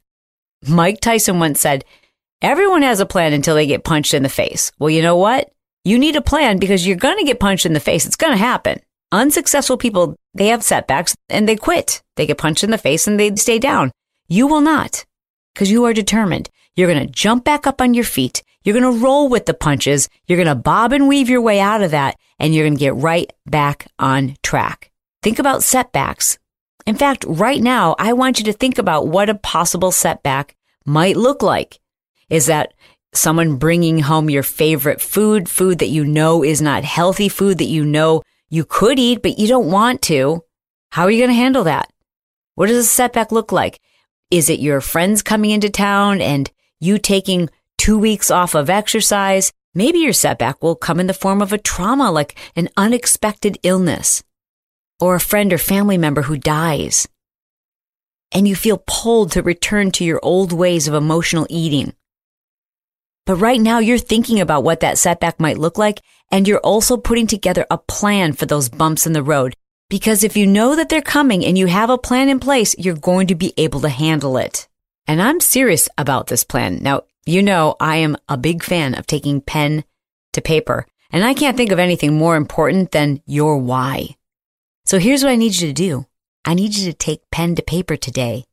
Mike 0.67 1.01
Tyson 1.01 1.39
once 1.39 1.61
said, 1.61 1.85
Everyone 2.43 2.83
has 2.83 3.01
a 3.01 3.07
plan 3.07 3.33
until 3.33 3.55
they 3.55 3.67
get 3.67 3.85
punched 3.85 4.13
in 4.13 4.23
the 4.23 4.29
face. 4.29 4.73
Well, 4.79 4.91
you 4.91 5.03
know 5.03 5.17
what? 5.17 5.51
You 5.85 5.99
need 5.99 6.17
a 6.17 6.21
plan 6.21 6.59
because 6.59 6.87
you're 6.87 6.97
going 6.97 7.19
to 7.19 7.25
get 7.25 7.41
punched 7.41 7.65
in 7.65 7.75
the 7.75 7.81
face. 7.81 8.07
It's 8.07 8.17
going 8.17 8.33
to 8.33 8.39
happen. 8.39 8.81
Unsuccessful 9.13 9.77
people, 9.77 10.17
they 10.35 10.49
have 10.49 10.65
setbacks 10.65 11.15
and 11.29 11.49
they 11.49 11.57
quit. 11.57 12.03
They 12.17 12.27
get 12.27 12.39
punched 12.39 12.65
in 12.65 12.71
the 12.71 12.79
face 12.79 13.07
and 13.07 13.19
they 13.19 13.35
stay 13.37 13.59
down. 13.59 13.93
You 14.29 14.47
will 14.47 14.61
not 14.61 15.05
because 15.55 15.71
you 15.71 15.85
are 15.85 15.93
determined. 15.93 16.51
You're 16.77 16.93
going 16.93 17.07
to 17.07 17.13
jump 17.13 17.45
back 17.45 17.67
up 17.67 17.81
on 17.81 17.95
your 17.95 18.05
feet. 18.05 18.43
You're 18.63 18.79
going 18.79 18.93
to 18.93 19.05
roll 19.05 19.29
with 19.29 19.47
the 19.47 19.55
punches. 19.55 20.09
You're 20.27 20.43
going 20.43 20.49
to 20.49 20.55
bob 20.55 20.93
and 20.93 21.07
weave 21.07 21.29
your 21.29 21.43
way 21.43 21.61
out 21.61 21.83
of 21.83 21.93
that 21.93 22.17
and 22.39 22.55
you're 22.55 22.65
going 22.65 22.77
to 22.77 22.81
get 22.81 22.97
right 22.97 23.33
back 23.47 23.87
on 23.99 24.37
track. 24.43 24.91
Think 25.23 25.39
about 25.39 25.63
setbacks. 25.63 26.39
In 26.87 26.97
fact, 26.97 27.25
right 27.27 27.63
now, 27.63 27.95
I 27.99 28.13
want 28.13 28.39
you 28.39 28.45
to 28.47 28.53
think 28.53 28.79
about 28.79 29.09
what 29.09 29.31
a 29.31 29.35
possible 29.35 29.93
setback 29.93 30.55
might 30.85 31.17
look 31.17 31.43
like. 31.43 31.79
Is 32.29 32.47
that 32.47 32.75
someone 33.15 33.57
bringing 33.57 34.01
home 34.01 34.29
your 34.29 34.43
favorite 34.43 35.01
food, 35.01 35.49
food 35.49 35.79
that 35.79 35.89
you 35.89 36.05
know 36.05 36.43
is 36.43 36.61
not 36.61 36.85
healthy, 36.85 37.29
food 37.29 37.59
that 37.59 37.65
you 37.65 37.85
know 37.85 38.23
you 38.51 38.65
could 38.65 38.99
eat, 38.99 39.23
but 39.23 39.39
you 39.39 39.47
don't 39.47 39.71
want 39.71 40.03
to? 40.03 40.43
How 40.91 41.05
are 41.05 41.11
you 41.11 41.21
going 41.21 41.31
to 41.31 41.35
handle 41.35 41.65
that? 41.65 41.91
What 42.55 42.67
does 42.67 42.77
a 42.77 42.85
setback 42.85 43.33
look 43.33 43.51
like? 43.51 43.81
Is 44.31 44.51
it 44.51 44.61
your 44.61 44.81
friends 44.81 45.23
coming 45.23 45.51
into 45.51 45.71
town 45.71 46.21
and 46.21 46.51
you 46.85 46.99
taking 46.99 47.49
two 47.79 47.99
weeks 47.99 48.31
off 48.31 48.55
of 48.55 48.69
exercise? 48.69 49.53
Maybe 49.75 49.99
your 49.99 50.13
setback 50.13 50.63
will 50.63 50.77
come 50.77 51.01
in 51.01 51.07
the 51.07 51.15
form 51.15 51.43
of 51.43 51.53
a 51.53 51.59
trauma 51.59 52.13
like 52.13 52.37
an 52.55 52.69
unexpected 52.77 53.59
illness 53.63 54.23
or 55.01 55.15
a 55.15 55.21
friend 55.21 55.53
or 55.53 55.59
family 55.59 55.99
member 55.99 56.23
who 56.23 56.37
dies. 56.37 57.09
And 58.33 58.47
you 58.47 58.55
feel 58.55 58.83
pulled 58.87 59.33
to 59.33 59.43
return 59.43 59.91
to 59.93 60.05
your 60.05 60.21
old 60.23 60.53
ways 60.53 60.87
of 60.87 60.95
emotional 60.95 61.47
eating. 61.49 61.95
But 63.27 63.37
right 63.37 63.61
now 63.61 63.79
you're 63.79 63.99
thinking 63.99 64.41
about 64.41 64.65
what 64.65 64.81
that 64.81 64.99
setback 64.99 65.41
might 65.41 65.59
look 65.59 65.79
like, 65.79 66.01
and 66.31 66.47
you're 66.47 66.61
also 66.61 66.97
putting 66.97 67.27
together 67.27 67.67
a 67.71 67.79
plan 67.79 68.35
for 68.35 68.45
those 68.45 68.69
bumps 68.69 69.07
in 69.07 69.15
the 69.15 69.23
road. 69.23 69.55
Because 69.89 70.25
if 70.25 70.37
you 70.37 70.47
know 70.47 70.77
that 70.77 70.89
they're 70.89 71.03
coming 71.03 71.45
and 71.45 71.57
you 71.57 71.67
have 71.67 71.91
a 71.91 71.99
plan 71.99 72.29
in 72.29 72.39
place, 72.39 72.75
you're 72.79 72.97
going 72.97 73.29
to 73.29 73.35
be 73.35 73.55
able 73.57 73.81
to 73.81 73.89
handle 73.89 74.37
it. 74.37 74.69
And 75.07 75.21
I'm 75.21 75.41
serious 75.41 75.89
about 75.99 76.29
this 76.29 76.45
plan. 76.45 76.79
Now, 76.83 77.03
you 77.27 77.43
know, 77.43 77.77
I 77.81 77.97
am 77.97 78.17
a 78.29 78.37
big 78.37 78.63
fan 78.63 78.95
of 78.95 79.07
taking 79.07 79.41
pen 79.41 79.85
to 80.33 80.41
paper, 80.41 80.87
and 81.11 81.25
I 81.25 81.35
can't 81.35 81.57
think 81.57 81.73
of 81.73 81.79
anything 81.79 82.17
more 82.17 82.37
important 82.37 82.93
than 82.93 83.23
your 83.27 83.59
why. 83.59 84.17
So 84.85 84.99
here's 84.99 85.23
what 85.23 85.31
I 85.31 85.37
need 85.37 85.57
you 85.57 85.69
to 85.69 85.73
do. 85.73 86.07
I 86.45 86.55
need 86.55 86.75
you 86.75 86.91
to 86.91 86.97
take 86.97 87.31
pen 87.31 87.55
to 87.55 87.63
paper 87.63 87.97
today 87.97 88.45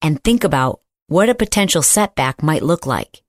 and 0.00 0.22
think 0.22 0.44
about 0.44 0.80
what 1.08 1.28
a 1.28 1.34
potential 1.34 1.82
setback 1.82 2.42
might 2.42 2.62
look 2.62 2.86
like. 2.86 3.22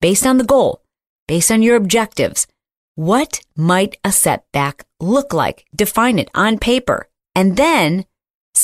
Based 0.00 0.26
on 0.26 0.38
the 0.38 0.44
goal, 0.44 0.82
based 1.26 1.50
on 1.50 1.62
your 1.62 1.76
objectives, 1.76 2.46
what 2.94 3.40
might 3.56 3.96
a 4.04 4.12
setback 4.12 4.84
look 5.00 5.32
like? 5.32 5.64
Define 5.74 6.18
it 6.18 6.30
on 6.34 6.58
paper 6.58 7.08
and 7.34 7.56
then 7.56 8.04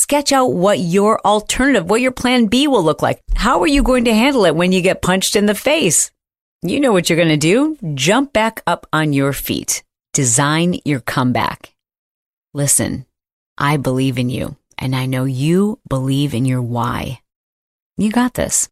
sketch 0.07 0.31
out 0.31 0.53
what 0.53 0.79
your 0.79 1.19
alternative, 1.25 1.89
what 1.89 1.99
your 1.99 2.13
plan 2.13 2.45
B 2.45 2.65
will 2.69 2.81
look 2.81 3.01
like. 3.01 3.19
How 3.35 3.59
are 3.59 3.67
you 3.67 3.83
going 3.83 4.05
to 4.05 4.13
handle 4.13 4.45
it 4.45 4.55
when 4.55 4.71
you 4.71 4.81
get 4.81 5.01
punched 5.01 5.35
in 5.35 5.47
the 5.47 5.53
face? 5.53 6.11
You 6.61 6.79
know 6.79 6.93
what 6.93 7.09
you're 7.09 7.17
going 7.17 7.27
to 7.27 7.35
do. 7.35 7.77
Jump 7.93 8.31
back 8.31 8.63
up 8.65 8.87
on 8.93 9.11
your 9.11 9.33
feet. 9.33 9.83
Design 10.13 10.79
your 10.85 11.01
comeback. 11.01 11.75
Listen, 12.53 13.05
I 13.57 13.75
believe 13.75 14.17
in 14.17 14.29
you 14.29 14.55
and 14.77 14.95
I 14.95 15.07
know 15.07 15.25
you 15.25 15.77
believe 15.89 16.33
in 16.33 16.45
your 16.45 16.61
why. 16.61 17.19
You 17.97 18.09
got 18.09 18.33
this. 18.33 18.69